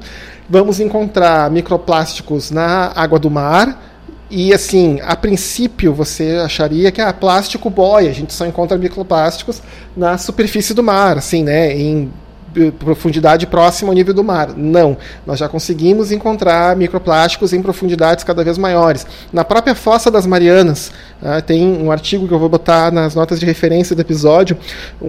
Vamos 0.49 0.79
encontrar 0.79 1.49
microplásticos 1.49 2.51
na 2.51 2.91
água 2.95 3.19
do 3.19 3.29
mar, 3.29 3.88
e 4.29 4.53
assim, 4.53 4.99
a 5.01 5.15
princípio 5.15 5.93
você 5.93 6.41
acharia 6.43 6.91
que 6.91 7.01
ah, 7.01 7.11
plástico 7.11 7.69
boia, 7.69 8.09
a 8.09 8.13
gente 8.13 8.33
só 8.33 8.45
encontra 8.45 8.77
microplásticos 8.77 9.61
na 9.97 10.17
superfície 10.17 10.73
do 10.73 10.83
mar, 10.83 11.17
assim, 11.17 11.43
né, 11.43 11.75
em 11.75 12.11
profundidade 12.77 13.45
próxima 13.47 13.91
ao 13.91 13.95
nível 13.95 14.13
do 14.13 14.23
mar. 14.23 14.53
Não, 14.55 14.97
nós 15.25 15.39
já 15.39 15.47
conseguimos 15.47 16.11
encontrar 16.11 16.75
microplásticos 16.75 17.53
em 17.53 17.61
profundidades 17.61 18.23
cada 18.23 18.43
vez 18.43 18.57
maiores. 18.57 19.05
Na 19.31 19.43
própria 19.43 19.75
fossa 19.75 20.09
das 20.09 20.25
Marianas, 20.25 20.91
uh, 21.21 21.41
tem 21.41 21.65
um 21.81 21.91
artigo 21.91 22.27
que 22.27 22.33
eu 22.33 22.39
vou 22.39 22.49
botar 22.49 22.91
nas 22.91 23.15
notas 23.15 23.39
de 23.39 23.45
referência 23.45 23.95
do 23.95 24.01
episódio, 24.01 24.57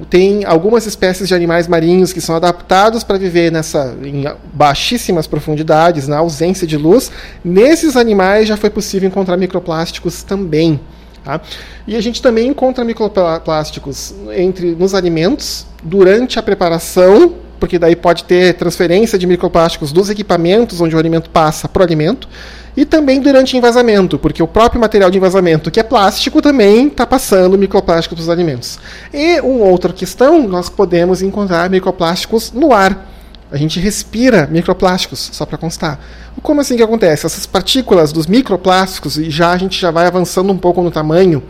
tem 0.09 0.45
algumas 0.45 0.87
espécies 0.87 1.29
de 1.29 1.35
animais 1.35 1.67
marinhos 1.67 2.13
que 2.13 2.21
são 2.21 2.37
adaptados 2.37 3.03
para 3.03 3.19
viver 3.19 3.51
nessa 3.51 3.95
em 4.03 4.25
baixíssimas 4.53 5.27
profundidades, 5.27 6.07
na 6.07 6.19
ausência 6.19 6.67
de 6.67 6.77
luz. 6.77 7.11
Nesses 7.45 7.97
animais 7.97 8.49
já 8.49 8.57
foi 8.57 8.71
possível 8.71 9.09
encontrar 9.09 9.37
microplásticos 9.37 10.23
também. 10.23 10.81
Tá? 11.25 11.41
E 11.87 11.97
a 11.97 12.00
gente 12.00 12.23
também 12.23 12.49
encontra 12.49 12.85
microplásticos 12.85 14.15
entre 14.33 14.75
nos 14.75 14.95
alimentos, 14.95 15.67
durante 15.83 16.39
a 16.39 16.43
preparação, 16.43 17.35
porque 17.59 17.79
daí 17.79 17.95
pode 17.95 18.25
ter 18.25 18.55
transferência 18.55 19.19
de 19.19 19.27
microplásticos 19.27 19.93
dos 19.93 20.09
equipamentos 20.09 20.81
onde 20.81 20.97
o 20.97 20.99
alimento 20.99 21.29
passa 21.29 21.69
para 21.69 21.81
o 21.81 21.85
alimento, 21.85 22.29
e 22.77 22.85
também 22.85 23.21
durante 23.21 23.57
envasamento, 23.57 24.19
porque 24.19 24.43
o 24.43 24.47
próprio 24.47 24.81
material 24.81 25.11
de 25.11 25.19
envasamento, 25.19 25.71
que 25.71 25.81
é 25.81 25.83
plástico, 25.83 26.41
também 26.41 26.87
está 26.87 27.05
passando 27.07 27.59
microplásticos 27.59 28.17
para 28.17 28.23
os 28.23 28.29
alimentos. 28.31 28.79
E 29.12 29.41
uma 29.41 29.67
outra 29.67 29.93
questão, 29.93 30.47
nós 30.49 30.69
podemos 30.69 31.21
encontrar 31.21 31.69
microplásticos 31.69 32.53
no 32.53 32.73
ar. 32.73 33.10
A 33.52 33.57
gente 33.57 33.80
respira 33.80 34.47
microplásticos, 34.50 35.30
só 35.33 35.45
para 35.45 35.59
constar. 35.59 35.99
Como 36.40 36.61
assim 36.61 36.76
que 36.76 36.83
acontece? 36.83 37.26
Essas 37.26 37.47
partículas 37.47 38.12
dos 38.12 38.26
microplásticos, 38.26 39.19
e 39.19 39.28
já 39.28 39.50
a 39.50 39.57
gente 39.59 39.80
já 39.80 39.90
vai 39.90 40.07
avançando 40.07 40.52
um 40.52 40.57
pouco 40.57 40.80
no 40.83 40.90
tamanho, 40.90 41.42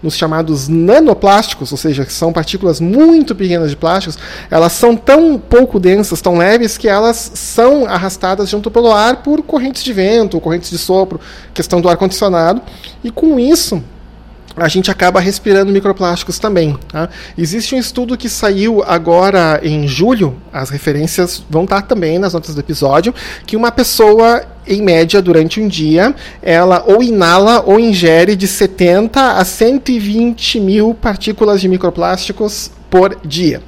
nos 0.00 0.16
chamados 0.16 0.68
nanoplásticos, 0.68 1.72
ou 1.72 1.78
seja, 1.78 2.04
que 2.04 2.12
são 2.12 2.32
partículas 2.32 2.80
muito 2.80 3.34
pequenas 3.34 3.70
de 3.70 3.76
plásticos, 3.76 4.16
elas 4.48 4.72
são 4.72 4.96
tão 4.96 5.36
pouco 5.36 5.80
densas, 5.80 6.20
tão 6.20 6.38
leves, 6.38 6.78
que 6.78 6.86
elas 6.86 7.32
são 7.34 7.84
arrastadas 7.86 8.48
junto 8.48 8.70
pelo 8.70 8.92
ar 8.92 9.22
por 9.22 9.42
correntes 9.42 9.82
de 9.82 9.92
vento, 9.92 10.40
correntes 10.40 10.70
de 10.70 10.78
sopro, 10.78 11.20
questão 11.52 11.80
do 11.80 11.88
ar-condicionado, 11.88 12.62
e 13.02 13.10
com 13.10 13.40
isso 13.40 13.82
a 14.64 14.68
gente 14.68 14.90
acaba 14.90 15.20
respirando 15.20 15.72
microplásticos 15.72 16.38
também. 16.38 16.76
Tá? 16.88 17.08
Existe 17.36 17.74
um 17.74 17.78
estudo 17.78 18.16
que 18.16 18.28
saiu 18.28 18.82
agora 18.86 19.60
em 19.62 19.86
julho, 19.86 20.36
as 20.52 20.70
referências 20.70 21.42
vão 21.48 21.64
estar 21.64 21.82
também 21.82 22.18
nas 22.18 22.32
notas 22.32 22.54
do 22.54 22.60
episódio, 22.60 23.14
que 23.46 23.56
uma 23.56 23.70
pessoa, 23.70 24.42
em 24.66 24.82
média, 24.82 25.20
durante 25.22 25.60
um 25.60 25.68
dia, 25.68 26.14
ela 26.42 26.84
ou 26.86 27.02
inala 27.02 27.62
ou 27.66 27.78
ingere 27.78 28.34
de 28.36 28.46
70 28.46 29.32
a 29.32 29.44
120 29.44 30.60
mil 30.60 30.94
partículas 30.94 31.60
de 31.60 31.68
microplásticos 31.68 32.70
por 32.90 33.18
dia. 33.24 33.62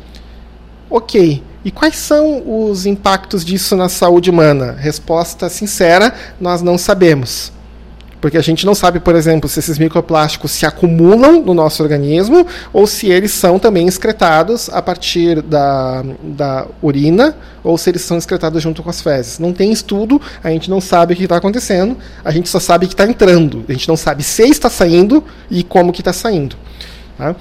Ok. 0.88 1.42
E 1.62 1.70
quais 1.70 1.96
são 1.96 2.42
os 2.46 2.86
impactos 2.86 3.44
disso 3.44 3.76
na 3.76 3.88
saúde 3.88 4.30
humana? 4.30 4.72
Resposta 4.78 5.48
sincera: 5.48 6.14
nós 6.40 6.62
não 6.62 6.78
sabemos. 6.78 7.52
Porque 8.20 8.36
a 8.36 8.42
gente 8.42 8.66
não 8.66 8.74
sabe, 8.74 9.00
por 9.00 9.16
exemplo, 9.16 9.48
se 9.48 9.58
esses 9.58 9.78
microplásticos 9.78 10.50
se 10.52 10.66
acumulam 10.66 11.42
no 11.42 11.54
nosso 11.54 11.82
organismo 11.82 12.46
ou 12.72 12.86
se 12.86 13.08
eles 13.08 13.32
são 13.32 13.58
também 13.58 13.88
excretados 13.88 14.68
a 14.68 14.82
partir 14.82 15.40
da, 15.40 16.04
da 16.22 16.66
urina 16.82 17.34
ou 17.64 17.78
se 17.78 17.88
eles 17.90 18.02
são 18.02 18.18
excretados 18.18 18.62
junto 18.62 18.82
com 18.82 18.90
as 18.90 19.00
fezes. 19.00 19.38
Não 19.38 19.52
tem 19.52 19.72
estudo, 19.72 20.20
a 20.44 20.50
gente 20.50 20.68
não 20.68 20.80
sabe 20.80 21.14
o 21.14 21.16
que 21.16 21.22
está 21.22 21.36
acontecendo, 21.36 21.96
a 22.24 22.30
gente 22.30 22.48
só 22.48 22.60
sabe 22.60 22.86
que 22.86 22.92
está 22.92 23.04
entrando. 23.04 23.64
A 23.68 23.72
gente 23.72 23.88
não 23.88 23.96
sabe 23.96 24.22
se 24.22 24.42
está 24.42 24.68
saindo 24.68 25.24
e 25.50 25.62
como 25.62 25.92
que 25.92 26.02
está 26.02 26.12
saindo. 26.12 26.56
Tá? 27.16 27.34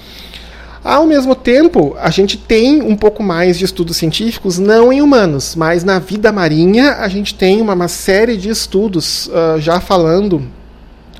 Ao 0.81 1.05
mesmo 1.05 1.35
tempo, 1.35 1.95
a 1.99 2.09
gente 2.09 2.37
tem 2.37 2.81
um 2.81 2.95
pouco 2.95 3.21
mais 3.21 3.59
de 3.59 3.65
estudos 3.65 3.97
científicos, 3.97 4.57
não 4.57 4.93
em 4.93 5.01
humanos, 5.01 5.53
mas 5.53 5.83
na 5.83 5.99
vida 5.99 6.31
marinha 6.31 6.93
a 6.93 7.09
gente 7.09 7.35
tem 7.35 7.59
uma, 7.59 7.73
uma 7.73 7.89
série 7.89 8.37
de 8.37 8.47
estudos 8.47 9.27
uh, 9.27 9.59
já 9.59 9.81
falando 9.81 10.41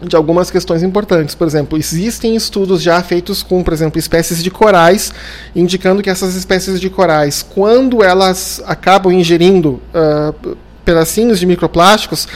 de 0.01 0.15
algumas 0.15 0.49
questões 0.49 0.83
importantes. 0.83 1.35
Por 1.35 1.47
exemplo, 1.47 1.77
existem 1.77 2.35
estudos 2.35 2.81
já 2.81 3.01
feitos 3.01 3.43
com, 3.43 3.63
por 3.63 3.73
exemplo, 3.73 3.99
espécies 3.99 4.43
de 4.43 4.49
corais, 4.49 5.13
indicando 5.55 6.01
que 6.01 6.09
essas 6.09 6.35
espécies 6.35 6.79
de 6.79 6.89
corais, 6.89 7.43
quando 7.43 8.03
elas 8.03 8.61
acabam 8.65 9.13
ingerindo 9.13 9.81
uh, 9.93 10.57
pedacinhos 10.85 11.39
de 11.39 11.45
microplásticos, 11.45 12.27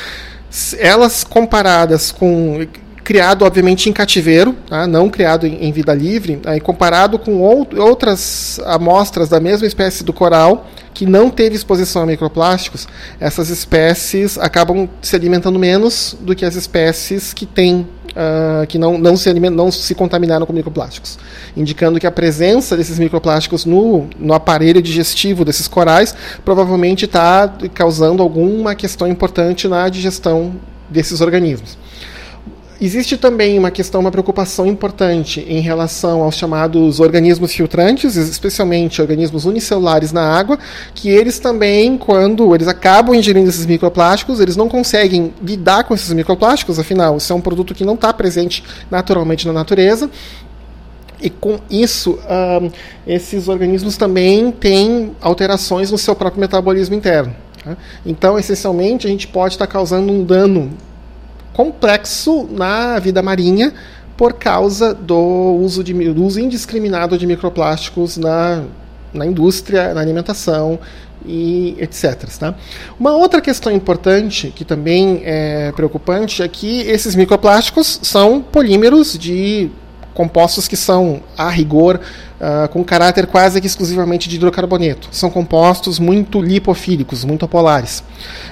elas 0.78 1.24
comparadas 1.24 2.12
com 2.12 2.68
criado 3.04 3.46
obviamente 3.46 3.90
em 3.90 3.94
cativeiro, 3.94 4.56
tá? 4.68 4.88
não 4.88 5.10
criado 5.10 5.46
em, 5.46 5.66
em, 5.66 5.72
vida 5.72 5.94
livre, 5.94 6.40
aí 6.46 6.60
comparado 6.60 7.20
com 7.20 7.44
out 7.46 7.78
outras 7.78 8.60
amostras 8.66 9.30
da 9.30 9.40
mesma 9.40 9.68
espécie 9.68 10.04
do 10.04 10.14
coral 10.14 10.68
que 10.94 11.06
não 11.06 11.30
teve 11.30 11.56
exposição 11.56 12.04
a 12.04 12.06
microplásticos, 12.06 12.88
essas 13.20 13.50
espécies 13.50 14.38
acabam 14.38 14.88
se 15.02 15.16
alimentando 15.16 15.58
menos 15.58 16.16
do 16.22 16.36
que 16.36 16.46
as 16.46 16.56
espécies 16.56 17.34
que 17.34 17.48
têm 17.48 17.88
uh, 18.14 18.66
que 18.68 18.78
não, 18.78 18.98
não, 18.98 19.18
se 19.18 19.34
não 19.34 19.72
se 19.72 19.96
contaminaram 19.96 20.46
com 20.46 20.54
microplásticos, 20.54 21.18
indicando 21.58 22.00
que 22.00 22.08
a 22.08 22.12
presença 22.12 22.78
desses 22.78 23.00
microplásticos 23.00 23.66
no, 23.66 24.08
no 24.20 24.34
aparelho 24.34 24.82
digestivo 24.82 25.44
desses 25.44 25.68
corais 25.68 26.16
provavelmente 26.46 27.06
está 27.06 27.52
causando 27.74 28.22
alguma 28.22 28.76
questão 28.76 29.08
importante 29.08 29.68
na 29.68 29.90
digestão 29.90 30.54
desses 30.90 31.22
organismos. 31.22 31.78
Existe 32.86 33.16
também 33.16 33.58
uma 33.58 33.72
questão, 33.72 34.02
uma 34.02 34.12
preocupação 34.12 34.68
importante 34.68 35.40
em 35.48 35.62
relação 35.62 36.22
aos 36.22 36.36
chamados 36.36 37.00
organismos 37.00 37.54
filtrantes, 37.54 38.18
especialmente 38.18 39.02
organismos 39.02 39.46
unicelulares 39.46 40.12
na 40.12 40.22
água, 40.22 40.60
que 40.94 41.08
eles 41.08 41.40
também, 41.40 41.98
quando 41.98 42.54
eles 42.54 42.68
acabam 42.68 43.16
ingerindo 43.16 43.48
esses 43.48 43.66
microplásticos, 43.66 44.42
eles 44.42 44.58
não 44.58 44.68
conseguem 44.68 45.34
lidar 45.42 45.86
com 45.86 45.94
esses 45.94 46.12
microplásticos, 46.12 46.78
afinal, 46.78 47.16
isso 47.16 47.32
é 47.32 47.36
um 47.38 47.40
produto 47.40 47.74
que 47.74 47.86
não 47.86 47.94
está 47.94 48.12
presente 48.12 48.62
naturalmente 48.92 49.48
na 49.48 49.54
natureza, 49.54 50.10
e 51.22 51.30
com 51.30 51.60
isso, 51.72 52.20
esses 53.08 53.48
organismos 53.48 53.96
também 53.96 54.52
têm 54.52 55.16
alterações 55.22 55.90
no 55.90 55.98
seu 55.98 56.18
próprio 56.18 56.42
metabolismo 56.42 56.96
interno. 56.96 57.34
Tá? 57.64 57.78
Então, 58.06 58.38
essencialmente, 58.38 59.08
a 59.08 59.10
gente 59.10 59.26
pode 59.26 59.54
estar 59.54 59.68
tá 59.68 59.72
causando 59.72 60.12
um 60.12 60.22
dano 60.22 60.70
complexo 61.54 62.48
na 62.52 63.00
vida 63.00 63.22
marinha 63.22 63.74
por 64.18 64.34
causa 64.34 64.94
do 64.94 65.58
uso, 65.62 65.84
de, 65.84 65.94
uso 65.94 66.40
indiscriminado 66.40 67.18
de 67.18 67.26
microplásticos 67.26 68.18
na, 68.18 68.64
na 69.14 69.26
indústria, 69.26 69.94
na 69.94 70.02
alimentação 70.02 70.80
e 71.26 71.76
etc. 71.80 72.26
Tá? 72.38 72.56
Uma 73.00 73.16
outra 73.16 73.42
questão 73.42 73.72
importante, 73.72 74.52
que 74.56 74.66
também 74.66 75.22
é 75.24 75.72
preocupante, 75.72 76.44
é 76.44 76.48
que 76.48 76.82
esses 76.82 77.16
microplásticos 77.16 78.00
são 78.04 78.42
polímeros 78.42 79.18
de 79.18 79.70
compostos 80.14 80.68
que 80.68 80.76
são, 80.76 81.22
a 81.38 81.50
rigor, 81.50 82.00
uh, 82.44 82.68
com 82.68 82.84
caráter 82.84 83.26
quase 83.26 83.62
que 83.62 83.68
exclusivamente 83.68 84.28
de 84.28 84.36
hidrocarboneto. 84.36 85.08
São 85.12 85.30
compostos 85.30 85.98
muito 85.98 86.42
lipofílicos, 86.42 87.24
muito 87.24 87.48
polares. 87.48 88.04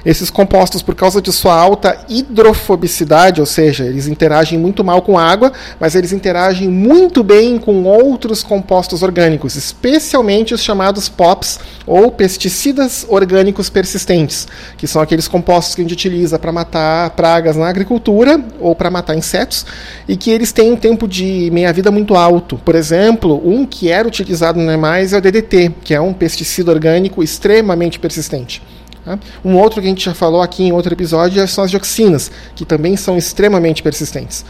Esses 0.05 0.29
compostos, 0.29 0.81
por 0.81 0.95
causa 0.95 1.21
de 1.21 1.31
sua 1.31 1.53
alta 1.53 2.05
hidrofobicidade, 2.07 3.41
ou 3.41 3.45
seja, 3.45 3.83
eles 3.83 4.07
interagem 4.07 4.57
muito 4.57 4.83
mal 4.83 5.01
com 5.01 5.19
água, 5.19 5.51
mas 5.79 5.95
eles 5.95 6.13
interagem 6.13 6.69
muito 6.69 7.23
bem 7.23 7.57
com 7.57 7.83
outros 7.83 8.43
compostos 8.43 9.03
orgânicos, 9.03 9.55
especialmente 9.55 10.53
os 10.53 10.63
chamados 10.63 11.09
POPs, 11.09 11.59
ou 11.85 12.11
pesticidas 12.11 13.05
orgânicos 13.09 13.69
persistentes, 13.69 14.47
que 14.77 14.87
são 14.87 15.01
aqueles 15.01 15.27
compostos 15.27 15.75
que 15.75 15.81
a 15.81 15.83
gente 15.83 15.93
utiliza 15.93 16.39
para 16.39 16.51
matar 16.51 17.09
pragas 17.11 17.55
na 17.55 17.67
agricultura 17.67 18.43
ou 18.59 18.75
para 18.75 18.89
matar 18.89 19.15
insetos, 19.15 19.65
e 20.07 20.15
que 20.15 20.31
eles 20.31 20.51
têm 20.51 20.71
um 20.71 20.75
tempo 20.75 21.07
de 21.07 21.49
meia-vida 21.51 21.91
muito 21.91 22.15
alto. 22.15 22.57
Por 22.63 22.75
exemplo, 22.75 23.41
um 23.43 23.65
que 23.81 23.89
era 23.89 24.07
utilizado 24.07 24.59
não 24.59 24.71
é 24.71 24.77
mais 24.77 25.11
é 25.11 25.17
o 25.17 25.21
DDT, 25.21 25.71
que 25.83 25.95
é 25.95 25.99
um 25.99 26.13
pesticida 26.13 26.69
orgânico 26.69 27.23
extremamente 27.23 27.97
persistente. 27.97 28.61
Tá? 29.03 29.17
Um 29.43 29.57
outro 29.57 29.81
que 29.81 29.87
a 29.87 29.89
gente 29.89 30.05
já 30.05 30.13
falou 30.13 30.41
aqui 30.41 30.63
em 30.63 30.71
outro 30.71 30.93
episódio 30.93 31.45
são 31.47 31.63
as 31.63 31.71
dioxinas, 31.71 32.29
que 32.55 32.63
também 32.63 32.95
são 32.95 33.17
extremamente 33.17 33.81
persistentes. 33.81 34.45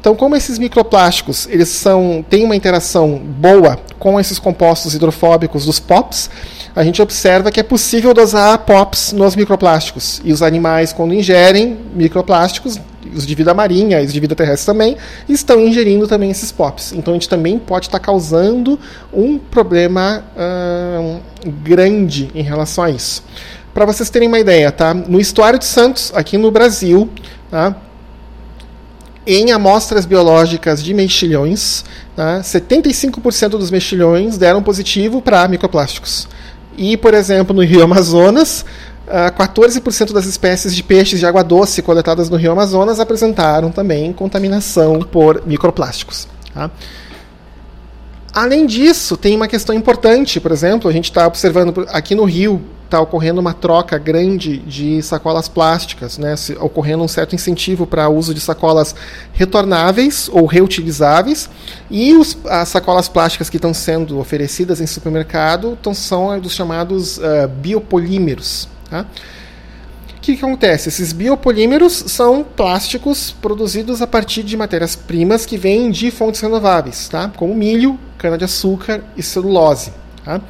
Então, 0.00 0.14
como 0.14 0.36
esses 0.36 0.58
microplásticos 0.58 1.48
eles 1.50 1.68
são, 1.68 2.24
têm 2.28 2.44
uma 2.44 2.54
interação 2.54 3.18
boa 3.18 3.78
com 3.98 4.20
esses 4.20 4.38
compostos 4.38 4.94
hidrofóbicos 4.94 5.66
dos 5.66 5.80
POPs, 5.80 6.30
a 6.76 6.84
gente 6.84 7.02
observa 7.02 7.50
que 7.50 7.58
é 7.58 7.62
possível 7.62 8.14
dosar 8.14 8.58
POPs 8.58 9.12
nos 9.12 9.34
microplásticos. 9.34 10.20
E 10.22 10.32
os 10.32 10.42
animais, 10.42 10.92
quando 10.92 11.12
ingerem 11.14 11.76
microplásticos, 11.94 12.78
os 13.14 13.26
de 13.26 13.34
vida 13.34 13.54
marinha 13.54 14.02
e 14.02 14.06
os 14.06 14.12
de 14.12 14.20
vida 14.20 14.34
terrestre 14.34 14.66
também, 14.66 14.96
estão 15.28 15.58
ingerindo 15.60 16.06
também 16.06 16.30
esses 16.30 16.52
POPs. 16.52 16.92
Então 16.92 17.14
a 17.14 17.16
gente 17.16 17.28
também 17.28 17.58
pode 17.58 17.86
estar 17.86 17.98
causando 17.98 18.78
um 19.12 19.38
problema 19.38 20.22
uh, 20.36 21.20
grande 21.64 22.30
em 22.34 22.42
relação 22.42 22.84
a 22.84 22.90
isso. 22.90 23.24
Para 23.76 23.84
vocês 23.84 24.08
terem 24.08 24.26
uma 24.26 24.38
ideia, 24.38 24.72
tá? 24.72 24.94
no 24.94 25.20
Estuário 25.20 25.58
de 25.58 25.66
Santos, 25.66 26.10
aqui 26.14 26.38
no 26.38 26.50
Brasil, 26.50 27.10
tá? 27.50 27.76
em 29.26 29.52
amostras 29.52 30.06
biológicas 30.06 30.82
de 30.82 30.94
mexilhões, 30.94 31.84
tá? 32.16 32.40
75% 32.40 33.50
dos 33.50 33.70
mexilhões 33.70 34.38
deram 34.38 34.62
positivo 34.62 35.20
para 35.20 35.46
microplásticos. 35.46 36.26
E, 36.74 36.96
por 36.96 37.12
exemplo, 37.12 37.54
no 37.54 37.62
Rio 37.62 37.82
Amazonas, 37.82 38.64
14% 39.06 40.10
das 40.10 40.24
espécies 40.24 40.74
de 40.74 40.82
peixes 40.82 41.20
de 41.20 41.26
água 41.26 41.44
doce 41.44 41.82
coletadas 41.82 42.30
no 42.30 42.38
Rio 42.38 42.52
Amazonas 42.52 42.98
apresentaram 42.98 43.70
também 43.70 44.10
contaminação 44.10 45.00
por 45.00 45.46
microplásticos. 45.46 46.26
Tá? 46.54 46.70
Além 48.32 48.64
disso, 48.64 49.18
tem 49.18 49.36
uma 49.36 49.46
questão 49.46 49.74
importante, 49.74 50.40
por 50.40 50.50
exemplo, 50.50 50.88
a 50.88 50.92
gente 50.94 51.10
está 51.10 51.26
observando 51.26 51.86
aqui 51.90 52.14
no 52.14 52.24
Rio, 52.24 52.62
está 52.86 53.00
ocorrendo 53.00 53.40
uma 53.40 53.52
troca 53.52 53.98
grande 53.98 54.58
de 54.58 55.02
sacolas 55.02 55.48
plásticas, 55.48 56.16
né, 56.16 56.34
ocorrendo 56.60 57.02
um 57.02 57.08
certo 57.08 57.34
incentivo 57.34 57.86
para 57.86 58.08
o 58.08 58.16
uso 58.16 58.32
de 58.32 58.40
sacolas 58.40 58.94
retornáveis 59.32 60.30
ou 60.32 60.46
reutilizáveis, 60.46 61.50
e 61.90 62.14
os, 62.14 62.38
as 62.46 62.68
sacolas 62.68 63.08
plásticas 63.08 63.50
que 63.50 63.56
estão 63.56 63.74
sendo 63.74 64.18
oferecidas 64.18 64.80
em 64.80 64.86
supermercado 64.86 65.76
tão, 65.82 65.92
são 65.92 66.38
dos 66.40 66.54
chamados 66.54 67.18
uh, 67.18 67.48
biopolímeros. 67.60 68.68
Tá? 68.88 69.04
O 70.16 70.20
que, 70.20 70.36
que 70.36 70.44
acontece? 70.44 70.88
Esses 70.88 71.12
biopolímeros 71.12 71.92
são 72.08 72.42
plásticos 72.42 73.30
produzidos 73.30 74.00
a 74.02 74.06
partir 74.06 74.42
de 74.42 74.56
matérias-primas 74.56 75.44
que 75.44 75.56
vêm 75.56 75.90
de 75.90 76.10
fontes 76.10 76.40
renováveis, 76.40 77.08
tá? 77.08 77.30
como 77.36 77.54
milho, 77.54 77.98
cana-de-açúcar 78.16 79.02
e 79.16 79.22
celulose. 79.22 79.92
Tá? 80.24 80.40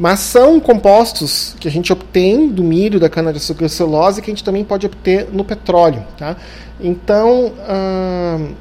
Mas 0.00 0.20
são 0.20 0.58
compostos 0.58 1.54
que 1.60 1.68
a 1.68 1.70
gente 1.70 1.92
obtém 1.92 2.48
do 2.48 2.64
milho, 2.64 2.98
da 2.98 3.10
cana-de-açúcar 3.10 3.66
e 3.66 3.68
celulose 3.68 4.22
que 4.22 4.30
a 4.30 4.34
gente 4.34 4.42
também 4.42 4.64
pode 4.64 4.86
obter 4.86 5.28
no 5.30 5.44
petróleo. 5.44 6.02
Tá? 6.16 6.38
Então, 6.80 7.52
hum, 7.52 8.54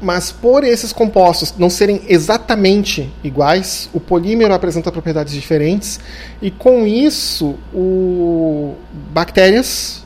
mas 0.00 0.30
por 0.30 0.62
esses 0.62 0.92
compostos 0.92 1.54
não 1.58 1.68
serem 1.68 2.00
exatamente 2.06 3.12
iguais, 3.24 3.90
o 3.92 3.98
polímero 3.98 4.54
apresenta 4.54 4.92
propriedades 4.92 5.34
diferentes 5.34 5.98
e 6.40 6.48
com 6.48 6.86
isso 6.86 7.56
o 7.74 8.76
bactérias, 9.12 10.03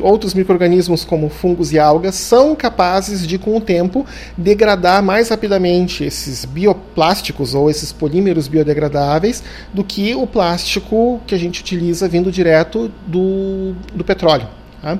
outros 0.00 0.34
microrganismos 0.34 1.04
como 1.04 1.28
fungos 1.28 1.72
e 1.72 1.78
algas 1.78 2.14
são 2.14 2.54
capazes 2.54 3.26
de 3.26 3.38
com 3.38 3.56
o 3.56 3.60
tempo 3.60 4.06
degradar 4.36 5.02
mais 5.02 5.28
rapidamente 5.28 6.04
esses 6.04 6.44
bioplásticos 6.44 7.54
ou 7.54 7.68
esses 7.68 7.92
polímeros 7.92 8.46
biodegradáveis 8.46 9.42
do 9.72 9.82
que 9.82 10.14
o 10.14 10.26
plástico 10.26 11.20
que 11.26 11.34
a 11.34 11.38
gente 11.38 11.60
utiliza 11.60 12.08
vindo 12.08 12.30
direto 12.30 12.90
do, 13.06 13.74
do 13.94 14.04
petróleo. 14.04 14.48
Tá? 14.80 14.98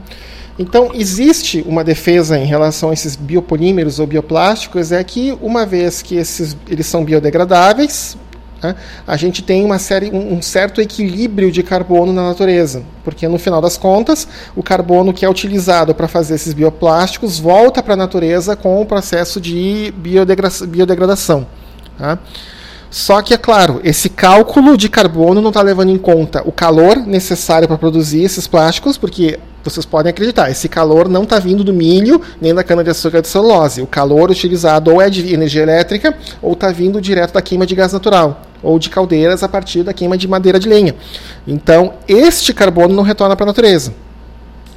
Então, 0.59 0.93
existe 0.95 1.65
uma 1.67 1.83
defesa 1.83 2.39
em 2.39 2.47
relação 2.47 2.91
a 2.91 2.93
esses 2.93 3.17
biopolímeros 3.17 3.99
ou 3.99 4.07
bioplásticos, 4.07 4.93
é 4.93 5.03
que 5.03 5.37
uma 5.43 5.67
vez 5.67 6.01
que 6.01 6.15
esses, 6.15 6.57
eles 6.69 6.87
são 6.87 7.05
biodegradáveis, 7.05 8.17
né, 8.62 8.75
a 9.07 9.17
gente 9.17 9.43
tem 9.43 9.64
uma 9.64 9.79
série, 9.79 10.11
um, 10.11 10.40
certo 10.40 10.81
equilíbrio 10.81 11.51
de 11.53 11.62
carbono 11.62 12.12
na 12.12 12.23
natureza, 12.29 12.83
porque 13.03 13.29
no 13.29 13.38
final 13.38 13.61
das 13.61 13.77
contas, 13.77 14.27
o 14.57 14.62
carbono 14.62 15.12
que 15.12 15.25
é 15.25 15.29
utilizado 15.29 15.95
para 15.95 16.09
fazer 16.09 16.35
esses 16.35 16.53
bioplásticos 16.53 17.38
volta 17.38 17.83
para 17.83 17.95
a 17.95 17.97
natureza 17.97 18.57
com 18.57 18.81
o 18.81 18.87
processo 18.87 19.40
de 19.40 19.93
biodegra 19.97 20.49
biodegradação. 20.69 21.47
Tá? 21.99 22.19
Só 22.90 23.21
que, 23.23 23.35
é 23.35 23.37
claro, 23.37 23.81
esse 23.83 24.09
cálculo 24.09 24.77
de 24.77 24.88
carbono 24.88 25.40
não 25.40 25.49
está 25.49 25.61
levando 25.61 25.90
em 25.90 25.99
conta 25.99 26.43
o 26.47 26.53
calor 26.53 26.97
necessário 26.97 27.67
para 27.67 27.77
produzir 27.77 28.23
esses 28.23 28.47
plásticos, 28.47 28.97
porque 28.97 29.38
vocês 29.64 29.87
podem 29.87 30.11
acreditar, 30.11 30.50
esse 30.50 30.68
calor 30.68 31.09
não 31.09 31.22
está 31.24 31.38
vindo 31.38 31.64
do 31.64 31.72
milho 31.72 32.20
nem 32.40 32.55
da 32.55 32.62
cana-de-açúcar 32.62 33.22
de 33.22 33.29
celulose. 33.29 33.83
O 33.83 33.87
calor 33.87 34.31
utilizado 34.31 34.92
ou 34.92 35.00
é 35.00 35.09
de 35.09 35.33
energia 35.33 35.62
elétrica 35.62 36.16
ou 36.42 36.53
está 36.53 36.70
vindo 36.70 37.00
direto 37.00 37.33
da 37.33 37.42
queima 37.42 37.66
de 37.66 37.74
gás 37.74 37.92
natural 37.92 38.42
ou 38.62 38.79
de 38.79 38.88
caldeiras 38.88 39.42
a 39.42 39.48
partir 39.48 39.83
da 39.83 39.92
queima 39.92 40.16
de 40.16 40.27
madeira 40.27 40.59
de 40.59 40.68
lenha. 40.68 40.94
Então, 41.46 41.94
este 42.09 42.53
carbono 42.53 42.94
não 42.94 43.03
retorna 43.03 43.37
para 43.37 43.44
a 43.44 43.48
natureza. 43.48 43.94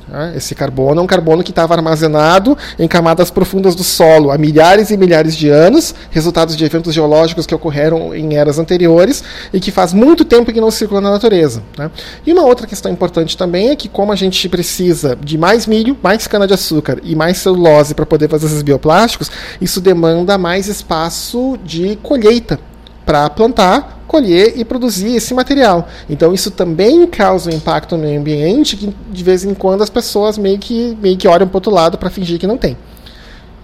Né? 0.07 0.33
Esse 0.35 0.55
carbono 0.55 1.01
é 1.01 1.03
um 1.03 1.07
carbono 1.07 1.43
que 1.43 1.51
estava 1.51 1.73
armazenado 1.73 2.57
em 2.79 2.87
camadas 2.87 3.29
profundas 3.29 3.75
do 3.75 3.83
solo 3.83 4.31
há 4.31 4.37
milhares 4.37 4.89
e 4.89 4.97
milhares 4.97 5.35
de 5.35 5.49
anos, 5.49 5.93
resultados 6.09 6.55
de 6.55 6.63
eventos 6.63 6.93
geológicos 6.93 7.45
que 7.45 7.53
ocorreram 7.53 8.15
em 8.15 8.35
eras 8.35 8.59
anteriores 8.59 9.23
e 9.53 9.59
que 9.59 9.71
faz 9.71 9.93
muito 9.93 10.23
tempo 10.23 10.51
que 10.51 10.61
não 10.61 10.71
circula 10.71 11.01
na 11.01 11.11
natureza. 11.11 11.61
Né? 11.77 11.91
E 12.25 12.33
uma 12.33 12.43
outra 12.43 12.67
questão 12.67 12.91
importante 12.91 13.37
também 13.37 13.69
é 13.69 13.75
que, 13.75 13.89
como 13.89 14.11
a 14.11 14.15
gente 14.15 14.47
precisa 14.49 15.17
de 15.21 15.37
mais 15.37 15.65
milho, 15.65 15.97
mais 16.01 16.27
cana-de-açúcar 16.27 16.99
e 17.03 17.15
mais 17.15 17.37
celulose 17.37 17.93
para 17.93 18.05
poder 18.05 18.29
fazer 18.29 18.47
esses 18.47 18.61
bioplásticos, 18.61 19.29
isso 19.59 19.81
demanda 19.81 20.37
mais 20.37 20.67
espaço 20.67 21.57
de 21.63 21.97
colheita 21.97 22.59
para 23.05 23.29
plantar 23.29 23.96
colher 24.07 24.53
e 24.55 24.63
produzir 24.63 25.15
esse 25.15 25.33
material. 25.33 25.87
Então 26.09 26.33
isso 26.33 26.49
também 26.49 27.05
causa 27.07 27.51
um 27.51 27.53
impacto 27.53 27.95
no 27.95 28.03
meio 28.03 28.19
ambiente 28.19 28.77
que 28.77 28.95
de 29.11 29.23
vez 29.23 29.43
em 29.43 29.53
quando 29.53 29.83
as 29.83 29.89
pessoas 29.89 30.37
meio 30.37 30.57
que, 30.57 30.97
meio 31.01 31.17
que 31.17 31.27
olham 31.27 31.47
para 31.47 31.57
outro 31.57 31.71
lado 31.71 31.97
para 31.97 32.09
fingir 32.09 32.39
que 32.39 32.47
não 32.47 32.57
tem. 32.57 32.77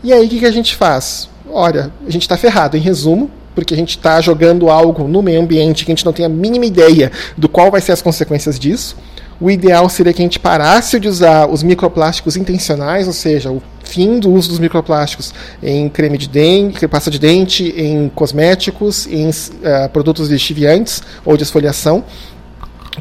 E 0.03 0.11
aí 0.11 0.25
o 0.25 0.29
que, 0.29 0.39
que 0.39 0.45
a 0.45 0.51
gente 0.51 0.75
faz? 0.75 1.29
Olha, 1.49 1.91
a 2.05 2.09
gente 2.09 2.23
está 2.23 2.35
ferrado, 2.35 2.75
em 2.75 2.79
resumo, 2.79 3.31
porque 3.55 3.73
a 3.73 3.77
gente 3.77 3.91
está 3.91 4.19
jogando 4.19 4.69
algo 4.69 5.07
no 5.07 5.21
meio 5.21 5.41
ambiente 5.41 5.85
que 5.85 5.91
a 5.91 5.95
gente 5.95 6.05
não 6.05 6.13
tem 6.13 6.25
a 6.25 6.29
mínima 6.29 6.65
ideia 6.65 7.11
do 7.37 7.47
qual 7.47 7.71
vai 7.71 7.79
ser 7.79 7.91
as 7.91 8.01
consequências 8.01 8.59
disso. 8.59 8.97
O 9.39 9.49
ideal 9.49 9.87
seria 9.89 10.13
que 10.13 10.21
a 10.21 10.25
gente 10.25 10.39
parasse 10.39 10.99
de 10.99 11.07
usar 11.07 11.49
os 11.49 11.63
microplásticos 11.63 12.35
intencionais, 12.35 13.07
ou 13.07 13.13
seja, 13.13 13.51
o 13.51 13.61
fim 13.83 14.19
do 14.19 14.31
uso 14.31 14.49
dos 14.49 14.59
microplásticos 14.59 15.33
em 15.61 15.87
creme 15.89 16.17
de 16.17 16.27
dente, 16.27 16.87
pasta 16.87 17.11
de 17.11 17.19
dente, 17.19 17.73
em 17.77 18.09
cosméticos, 18.09 19.05
em 19.07 19.29
uh, 19.29 19.89
produtos 19.91 20.29
lixiviantes 20.29 21.03
ou 21.25 21.37
de 21.37 21.43
esfoliação. 21.43 22.03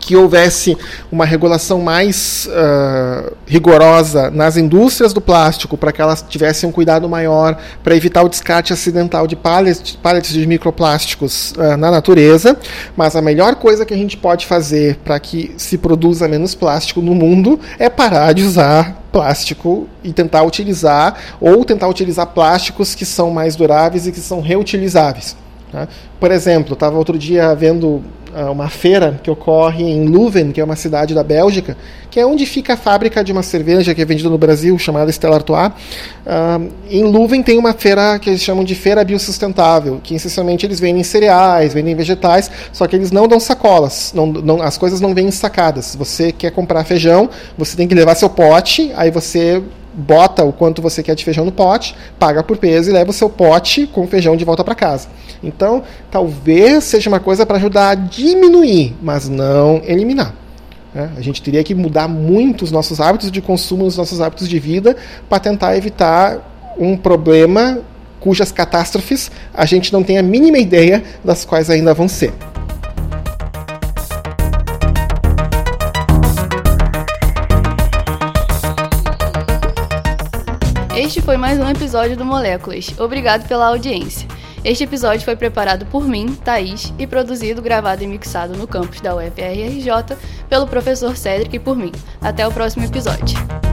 Que 0.00 0.16
houvesse 0.16 0.76
uma 1.10 1.24
regulação 1.24 1.80
mais 1.80 2.48
uh, 2.48 3.32
rigorosa 3.46 4.30
nas 4.30 4.56
indústrias 4.56 5.12
do 5.12 5.20
plástico 5.20 5.76
para 5.76 5.92
que 5.92 6.00
elas 6.00 6.24
tivessem 6.26 6.68
um 6.68 6.72
cuidado 6.72 7.08
maior 7.08 7.58
para 7.82 7.94
evitar 7.94 8.22
o 8.22 8.28
descarte 8.28 8.72
acidental 8.72 9.26
de 9.26 9.36
pallets, 9.36 9.96
pallets 10.02 10.32
de 10.32 10.46
microplásticos 10.46 11.52
uh, 11.52 11.76
na 11.76 11.90
natureza. 11.90 12.56
Mas 12.96 13.14
a 13.16 13.22
melhor 13.22 13.56
coisa 13.56 13.84
que 13.84 13.94
a 13.94 13.96
gente 13.96 14.16
pode 14.16 14.46
fazer 14.46 14.96
para 15.04 15.18
que 15.20 15.52
se 15.56 15.76
produza 15.76 16.26
menos 16.26 16.54
plástico 16.54 17.00
no 17.00 17.14
mundo 17.14 17.60
é 17.78 17.88
parar 17.88 18.32
de 18.32 18.42
usar 18.42 19.02
plástico 19.12 19.86
e 20.02 20.12
tentar 20.12 20.42
utilizar 20.42 21.14
ou 21.38 21.64
tentar 21.64 21.86
utilizar 21.86 22.26
plásticos 22.28 22.94
que 22.94 23.04
são 23.04 23.30
mais 23.30 23.54
duráveis 23.54 24.06
e 24.06 24.12
que 24.12 24.20
são 24.20 24.40
reutilizáveis. 24.40 25.36
Tá? 25.70 25.86
Por 26.18 26.30
exemplo, 26.30 26.72
estava 26.74 26.96
outro 26.96 27.18
dia 27.18 27.54
vendo 27.54 28.02
uma 28.50 28.68
feira 28.68 29.20
que 29.22 29.30
ocorre 29.30 29.84
em 29.84 30.08
Leuven, 30.08 30.52
que 30.52 30.60
é 30.60 30.64
uma 30.64 30.76
cidade 30.76 31.14
da 31.14 31.22
Bélgica, 31.22 31.76
que 32.10 32.20
é 32.20 32.26
onde 32.26 32.44
fica 32.46 32.74
a 32.74 32.76
fábrica 32.76 33.22
de 33.22 33.32
uma 33.32 33.42
cerveja 33.42 33.94
que 33.94 34.02
é 34.02 34.04
vendida 34.04 34.28
no 34.28 34.38
Brasil, 34.38 34.78
chamada 34.78 35.10
Stella 35.10 35.36
Artois. 35.36 35.68
Uh, 35.68 36.70
em 36.90 37.04
Leuven 37.04 37.42
tem 37.42 37.58
uma 37.58 37.72
feira 37.72 38.18
que 38.18 38.30
eles 38.30 38.42
chamam 38.42 38.64
de 38.64 38.74
feira 38.74 39.02
biosustentável, 39.04 40.00
que 40.02 40.14
essencialmente 40.14 40.66
eles 40.66 40.80
vendem 40.80 41.02
cereais, 41.02 41.74
vendem 41.74 41.94
vegetais, 41.94 42.50
só 42.72 42.86
que 42.86 42.96
eles 42.96 43.10
não 43.10 43.26
dão 43.28 43.40
sacolas, 43.40 44.12
não, 44.14 44.26
não, 44.26 44.62
as 44.62 44.76
coisas 44.76 45.00
não 45.00 45.14
vêm 45.14 45.30
sacadas. 45.30 45.94
Você 45.96 46.32
quer 46.32 46.50
comprar 46.50 46.84
feijão, 46.84 47.30
você 47.56 47.76
tem 47.76 47.88
que 47.88 47.94
levar 47.94 48.14
seu 48.14 48.30
pote, 48.30 48.92
aí 48.94 49.10
você 49.10 49.62
bota 49.94 50.42
o 50.42 50.52
quanto 50.52 50.80
você 50.80 51.02
quer 51.02 51.14
de 51.14 51.24
feijão 51.24 51.44
no 51.44 51.52
pote, 51.52 51.94
paga 52.18 52.42
por 52.42 52.56
peso 52.56 52.90
e 52.90 52.92
leva 52.92 53.10
o 53.10 53.12
seu 53.12 53.28
pote 53.28 53.86
com 53.86 54.06
feijão 54.06 54.36
de 54.36 54.44
volta 54.44 54.64
para 54.64 54.74
casa. 54.74 55.08
Então, 55.42 55.82
talvez 56.10 56.84
seja 56.84 57.08
uma 57.08 57.18
coisa 57.18 57.44
para 57.44 57.56
ajudar 57.56 57.90
a 57.90 57.94
diminuir, 57.94 58.96
mas 59.02 59.28
não 59.28 59.82
eliminar. 59.84 60.34
Né? 60.94 61.10
A 61.16 61.20
gente 61.20 61.42
teria 61.42 61.64
que 61.64 61.74
mudar 61.74 62.06
muito 62.06 62.62
os 62.62 62.70
nossos 62.70 63.00
hábitos 63.00 63.30
de 63.30 63.40
consumo, 63.40 63.84
os 63.84 63.96
nossos 63.96 64.20
hábitos 64.20 64.48
de 64.48 64.58
vida, 64.58 64.96
para 65.28 65.40
tentar 65.40 65.76
evitar 65.76 66.74
um 66.78 66.96
problema 66.96 67.80
cujas 68.20 68.52
catástrofes 68.52 69.32
a 69.52 69.66
gente 69.66 69.92
não 69.92 70.02
tem 70.02 70.16
a 70.16 70.22
mínima 70.22 70.58
ideia 70.58 71.02
das 71.24 71.44
quais 71.44 71.68
ainda 71.68 71.92
vão 71.92 72.06
ser. 72.06 72.32
Este 80.96 81.20
foi 81.20 81.36
mais 81.36 81.58
um 81.58 81.68
episódio 81.68 82.16
do 82.16 82.24
Moléculas. 82.24 82.94
Obrigado 82.96 83.46
pela 83.48 83.66
audiência. 83.66 84.28
Este 84.64 84.84
episódio 84.84 85.24
foi 85.24 85.34
preparado 85.34 85.84
por 85.86 86.06
mim, 86.06 86.34
Thaís, 86.36 86.94
e 86.96 87.04
produzido, 87.04 87.60
gravado 87.60 88.04
e 88.04 88.06
mixado 88.06 88.56
no 88.56 88.68
campus 88.68 89.00
da 89.00 89.16
UFRRJ 89.16 90.16
pelo 90.48 90.68
professor 90.68 91.16
Cedric 91.16 91.56
e 91.56 91.58
por 91.58 91.76
mim. 91.76 91.90
Até 92.20 92.46
o 92.46 92.52
próximo 92.52 92.84
episódio. 92.84 93.71